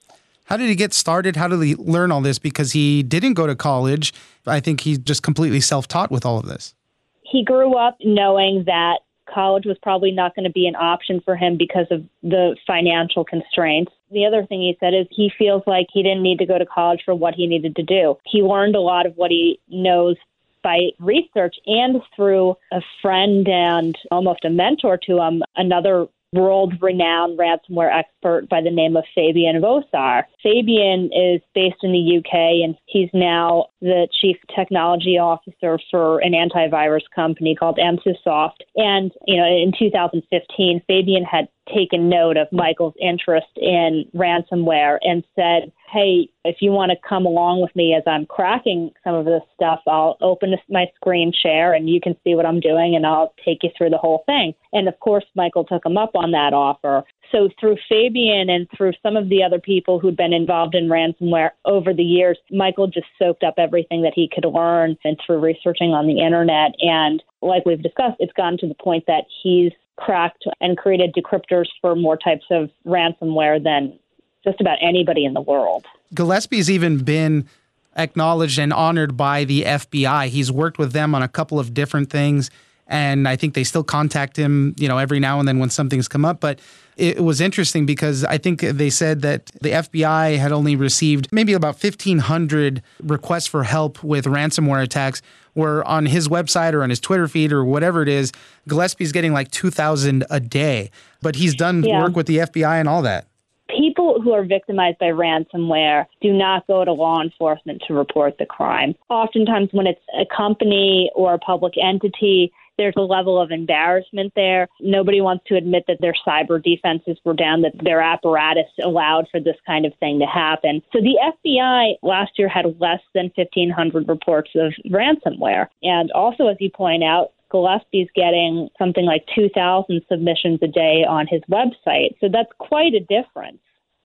How 0.45 0.57
did 0.57 0.69
he 0.69 0.75
get 0.75 0.93
started? 0.93 1.35
How 1.35 1.47
did 1.47 1.61
he 1.61 1.75
learn 1.75 2.11
all 2.11 2.21
this? 2.21 2.39
Because 2.39 2.71
he 2.71 3.03
didn't 3.03 3.33
go 3.33 3.45
to 3.45 3.55
college. 3.55 4.13
I 4.47 4.61
think 4.61 4.81
he's 4.81 4.97
just 4.97 5.21
completely 5.21 5.59
self 5.59 5.87
taught 5.87 6.11
with 6.11 6.25
all 6.25 6.39
of 6.39 6.47
this. 6.47 6.73
He 7.21 7.43
grew 7.43 7.75
up 7.75 7.97
knowing 8.01 8.63
that 8.65 9.01
college 9.33 9.65
was 9.65 9.77
probably 9.81 10.11
not 10.11 10.35
going 10.35 10.45
to 10.45 10.51
be 10.51 10.67
an 10.67 10.75
option 10.75 11.21
for 11.23 11.35
him 11.35 11.57
because 11.57 11.87
of 11.91 12.03
the 12.23 12.55
financial 12.65 13.23
constraints. 13.23 13.91
The 14.11 14.25
other 14.25 14.45
thing 14.45 14.61
he 14.61 14.77
said 14.79 14.93
is 14.93 15.07
he 15.11 15.31
feels 15.37 15.63
like 15.67 15.87
he 15.91 16.03
didn't 16.03 16.23
need 16.23 16.39
to 16.39 16.45
go 16.45 16.57
to 16.57 16.65
college 16.65 17.01
for 17.05 17.13
what 17.15 17.35
he 17.35 17.47
needed 17.47 17.75
to 17.75 17.83
do. 17.83 18.17
He 18.25 18.41
learned 18.41 18.75
a 18.75 18.81
lot 18.81 19.05
of 19.05 19.15
what 19.15 19.31
he 19.31 19.59
knows 19.69 20.15
by 20.63 20.89
research 20.99 21.55
and 21.65 22.01
through 22.15 22.55
a 22.71 22.81
friend 23.01 23.47
and 23.47 23.97
almost 24.11 24.43
a 24.43 24.49
mentor 24.49 24.97
to 25.05 25.19
him, 25.19 25.41
another 25.55 26.07
world 26.33 26.73
renowned 26.81 27.39
ransomware 27.39 27.91
expert 27.91 28.47
by 28.49 28.61
the 28.61 28.69
name 28.71 28.95
of 28.95 29.03
Fabian 29.15 29.61
Wosar. 29.61 30.23
Fabian 30.43 31.09
is 31.13 31.41
based 31.55 31.83
in 31.83 31.91
the 31.91 32.17
UK 32.17 32.63
and 32.63 32.75
he's 32.85 33.09
now 33.13 33.67
the 33.81 34.07
chief 34.21 34.37
technology 34.55 35.17
officer 35.17 35.79
for 35.89 36.19
an 36.19 36.33
antivirus 36.33 37.01
company 37.15 37.55
called 37.55 37.79
Emsisoft. 37.79 38.61
And, 38.75 39.11
you 39.25 39.37
know, 39.37 39.47
in 39.47 39.73
2015, 39.77 40.81
Fabian 40.87 41.23
had 41.23 41.47
taken 41.73 42.09
note 42.09 42.37
of 42.37 42.47
Michael's 42.51 42.93
interest 42.99 43.47
in 43.55 44.05
ransomware 44.15 44.97
and 45.01 45.23
said, 45.35 45.71
Hey, 45.91 46.29
if 46.45 46.57
you 46.61 46.71
want 46.71 46.91
to 46.91 47.07
come 47.07 47.25
along 47.25 47.61
with 47.61 47.75
me 47.75 47.95
as 47.95 48.03
I'm 48.05 48.25
cracking 48.25 48.91
some 49.03 49.15
of 49.15 49.25
this 49.25 49.41
stuff, 49.55 49.79
I'll 49.87 50.17
open 50.21 50.55
my 50.69 50.85
screen 50.95 51.31
share 51.33 51.73
and 51.73 51.89
you 51.89 51.99
can 51.99 52.15
see 52.23 52.35
what 52.35 52.45
I'm 52.45 52.59
doing 52.59 52.95
and 52.95 53.05
I'll 53.05 53.33
take 53.43 53.63
you 53.63 53.69
through 53.77 53.89
the 53.89 53.97
whole 53.97 54.23
thing. 54.25 54.53
And 54.71 54.87
of 54.87 54.99
course, 54.99 55.25
Michael 55.35 55.63
took 55.63 55.85
him 55.85 55.97
up 55.97 56.11
on 56.15 56.31
that 56.31 56.53
offer. 56.53 57.03
So 57.31 57.49
through 57.59 57.77
Fabian 57.87 58.49
and 58.49 58.67
through 58.75 58.93
some 59.03 59.15
of 59.15 59.29
the 59.29 59.43
other 59.43 59.59
people 59.59 59.99
who'd 59.99 60.17
been 60.17 60.33
involved 60.33 60.73
in 60.75 60.87
ransomware 60.87 61.51
over 61.65 61.93
the 61.93 62.03
years, 62.03 62.37
Michael 62.51 62.87
just 62.87 63.07
soaked 63.19 63.43
up 63.43 63.55
everything 63.57 64.01
that 64.01 64.13
he 64.15 64.29
could 64.33 64.45
learn 64.45 64.97
and 65.03 65.19
through 65.25 65.39
researching 65.39 65.93
on 65.93 66.07
the 66.07 66.19
internet. 66.19 66.73
And 66.79 67.21
like 67.41 67.65
we've 67.65 67.81
discussed, 67.81 68.15
it's 68.19 68.33
gotten 68.33 68.57
to 68.59 68.67
the 68.67 68.75
point 68.75 69.05
that 69.07 69.25
he's 69.43 69.71
cracked 69.97 70.45
and 70.61 70.77
created 70.77 71.13
decryptors 71.13 71.67
for 71.81 71.95
more 71.95 72.17
types 72.17 72.45
of 72.49 72.69
ransomware 72.85 73.61
than 73.63 73.99
just 74.43 74.59
about 74.61 74.77
anybody 74.81 75.25
in 75.25 75.33
the 75.33 75.41
world. 75.41 75.85
Gillespie's 76.13 76.71
even 76.71 77.03
been 77.03 77.47
acknowledged 77.95 78.57
and 78.57 78.73
honored 78.73 79.17
by 79.17 79.43
the 79.43 79.63
FBI. 79.63 80.27
He's 80.27 80.51
worked 80.51 80.77
with 80.77 80.93
them 80.93 81.13
on 81.13 81.21
a 81.21 81.27
couple 81.27 81.59
of 81.59 81.73
different 81.73 82.09
things 82.09 82.49
and 82.89 83.27
I 83.27 83.35
think 83.35 83.53
they 83.53 83.63
still 83.63 83.83
contact 83.83 84.35
him, 84.35 84.75
you 84.77 84.87
know, 84.87 84.97
every 84.97 85.19
now 85.19 85.39
and 85.39 85.47
then 85.47 85.59
when 85.59 85.69
something's 85.69 86.07
come 86.07 86.25
up, 86.25 86.39
but 86.39 86.59
it 86.97 87.23
was 87.23 87.39
interesting 87.39 87.85
because 87.85 88.25
I 88.25 88.37
think 88.37 88.59
they 88.59 88.89
said 88.89 89.21
that 89.21 89.45
the 89.61 89.69
FBI 89.69 90.37
had 90.37 90.51
only 90.51 90.75
received 90.75 91.29
maybe 91.31 91.53
about 91.53 91.81
1500 91.81 92.83
requests 93.03 93.47
for 93.47 93.63
help 93.63 94.03
with 94.03 94.25
ransomware 94.25 94.83
attacks 94.83 95.21
where 95.53 95.87
on 95.87 96.05
his 96.05 96.27
website 96.27 96.73
or 96.73 96.83
on 96.83 96.89
his 96.89 96.99
Twitter 96.99 97.27
feed 97.27 97.53
or 97.53 97.63
whatever 97.63 98.01
it 98.01 98.09
is, 98.09 98.31
Gillespie's 98.67 99.11
getting 99.11 99.33
like 99.33 99.49
2,000 99.51 100.25
a 100.29 100.39
day. 100.39 100.91
But 101.21 101.35
he's 101.35 101.55
done 101.55 101.83
yeah. 101.83 102.01
work 102.01 102.15
with 102.15 102.27
the 102.27 102.37
FBI 102.37 102.79
and 102.79 102.89
all 102.89 103.01
that. 103.03 103.27
People 103.69 104.19
who 104.21 104.33
are 104.33 104.43
victimized 104.43 104.97
by 104.97 105.07
ransomware 105.07 106.05
do 106.21 106.33
not 106.33 106.65
go 106.67 106.83
to 106.83 106.91
law 106.91 107.21
enforcement 107.21 107.83
to 107.87 107.93
report 107.93 108.37
the 108.39 108.45
crime. 108.45 108.95
Oftentimes, 109.09 109.69
when 109.71 109.85
it's 109.85 110.01
a 110.19 110.25
company 110.35 111.11
or 111.15 111.35
a 111.35 111.39
public 111.39 111.73
entity, 111.81 112.51
there's 112.79 112.95
a 112.97 113.01
level 113.01 113.39
of 113.39 113.51
embarrassment 113.51 114.31
there. 114.35 114.67
Nobody 114.79 115.19
wants 115.19 115.43
to 115.47 115.55
admit 115.55 115.83
that 115.87 115.97
their 115.99 116.15
cyber 116.25 116.63
defenses 116.63 117.17
were 117.25 117.33
down, 117.33 117.61
that 117.61 117.73
their 117.83 118.01
apparatus 118.01 118.71
allowed 118.81 119.27
for 119.29 119.39
this 119.39 119.57
kind 119.67 119.85
of 119.85 119.93
thing 119.99 120.17
to 120.19 120.25
happen. 120.25 120.81
So 120.93 120.99
the 121.01 121.19
FBI 121.21 121.95
last 122.01 122.31
year 122.39 122.47
had 122.47 122.65
less 122.79 123.01
than 123.13 123.31
1,500 123.35 124.07
reports 124.07 124.51
of 124.55 124.73
ransomware. 124.89 125.67
And 125.83 126.09
also, 126.11 126.47
as 126.47 126.55
you 126.61 126.71
point 126.71 127.03
out, 127.03 127.33
Gillespie's 127.51 128.07
getting 128.15 128.69
something 128.77 129.05
like 129.05 129.25
2,000 129.35 130.01
submissions 130.07 130.59
a 130.61 130.67
day 130.67 131.03
on 131.07 131.27
his 131.27 131.41
website. 131.51 132.15
So 132.21 132.29
that's 132.31 132.51
quite 132.59 132.93
a 132.93 133.01
difference. 133.01 133.59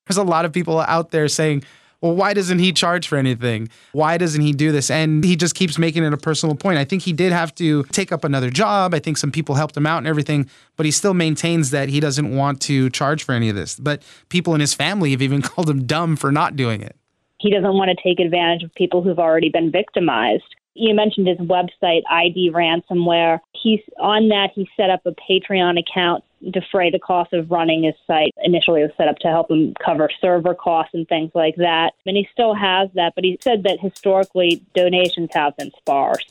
There's 0.06 0.18
a 0.18 0.24
lot 0.24 0.44
of 0.44 0.52
people 0.52 0.80
out 0.80 1.12
there 1.12 1.28
saying, 1.28 1.62
well, 2.04 2.14
why 2.14 2.34
doesn't 2.34 2.58
he 2.58 2.70
charge 2.70 3.08
for 3.08 3.16
anything? 3.16 3.70
Why 3.92 4.18
doesn't 4.18 4.42
he 4.42 4.52
do 4.52 4.70
this? 4.72 4.90
And 4.90 5.24
he 5.24 5.36
just 5.36 5.54
keeps 5.54 5.78
making 5.78 6.04
it 6.04 6.12
a 6.12 6.18
personal 6.18 6.54
point. 6.54 6.76
I 6.76 6.84
think 6.84 7.00
he 7.00 7.14
did 7.14 7.32
have 7.32 7.54
to 7.54 7.82
take 7.84 8.12
up 8.12 8.24
another 8.24 8.50
job. 8.50 8.92
I 8.92 8.98
think 8.98 9.16
some 9.16 9.32
people 9.32 9.54
helped 9.54 9.74
him 9.74 9.86
out 9.86 9.96
and 9.96 10.06
everything, 10.06 10.50
but 10.76 10.84
he 10.84 10.92
still 10.92 11.14
maintains 11.14 11.70
that 11.70 11.88
he 11.88 12.00
doesn't 12.00 12.36
want 12.36 12.60
to 12.62 12.90
charge 12.90 13.24
for 13.24 13.32
any 13.32 13.48
of 13.48 13.56
this. 13.56 13.80
But 13.80 14.02
people 14.28 14.54
in 14.54 14.60
his 14.60 14.74
family 14.74 15.12
have 15.12 15.22
even 15.22 15.40
called 15.42 15.70
him 15.70 15.86
dumb 15.86 16.16
for 16.16 16.30
not 16.30 16.56
doing 16.56 16.82
it. 16.82 16.94
He 17.40 17.50
doesn't 17.50 17.72
want 17.72 17.90
to 17.90 17.96
take 18.02 18.20
advantage 18.20 18.64
of 18.64 18.74
people 18.74 19.02
who've 19.02 19.18
already 19.18 19.48
been 19.48 19.70
victimized. 19.70 20.44
You 20.74 20.94
mentioned 20.94 21.26
his 21.26 21.38
website, 21.38 22.02
ID 22.10 22.50
Ransomware. 22.52 23.38
He's 23.54 23.80
on 23.98 24.28
that. 24.28 24.50
He 24.54 24.68
set 24.76 24.90
up 24.90 25.06
a 25.06 25.12
Patreon 25.12 25.78
account 25.78 26.22
defray 26.50 26.90
the 26.90 26.98
cost 26.98 27.32
of 27.32 27.50
running 27.50 27.84
his 27.84 27.94
site. 28.06 28.32
Initially, 28.42 28.80
it 28.80 28.84
was 28.84 28.92
set 28.96 29.08
up 29.08 29.18
to 29.18 29.28
help 29.28 29.50
him 29.50 29.74
cover 29.84 30.10
server 30.20 30.54
costs 30.54 30.94
and 30.94 31.08
things 31.08 31.30
like 31.34 31.56
that. 31.56 31.92
And 32.06 32.16
he 32.16 32.28
still 32.32 32.54
has 32.54 32.90
that, 32.94 33.14
but 33.14 33.24
he 33.24 33.38
said 33.40 33.62
that 33.64 33.78
historically 33.80 34.62
donations 34.74 35.30
have 35.32 35.56
been 35.56 35.70
sparse. 35.78 36.24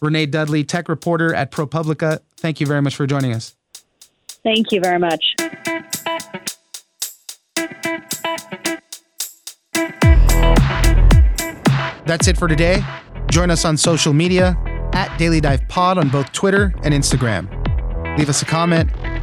Renee 0.00 0.26
Dudley, 0.26 0.64
tech 0.64 0.88
reporter 0.88 1.34
at 1.34 1.50
ProPublica, 1.50 2.20
thank 2.36 2.60
you 2.60 2.66
very 2.66 2.82
much 2.82 2.94
for 2.94 3.06
joining 3.06 3.32
us. 3.32 3.54
Thank 4.42 4.70
you 4.70 4.80
very 4.80 4.98
much. 4.98 5.34
That's 12.06 12.26
it 12.26 12.38
for 12.38 12.48
today. 12.48 12.82
Join 13.30 13.50
us 13.50 13.64
on 13.66 13.76
social 13.76 14.14
media 14.14 14.56
at 14.94 15.14
Daily 15.18 15.40
Dive 15.40 15.68
Pod 15.68 15.98
on 15.98 16.08
both 16.08 16.32
Twitter 16.32 16.74
and 16.82 16.94
Instagram. 16.94 17.46
Leave 18.16 18.28
us 18.28 18.40
a 18.40 18.46
comment, 18.46 18.90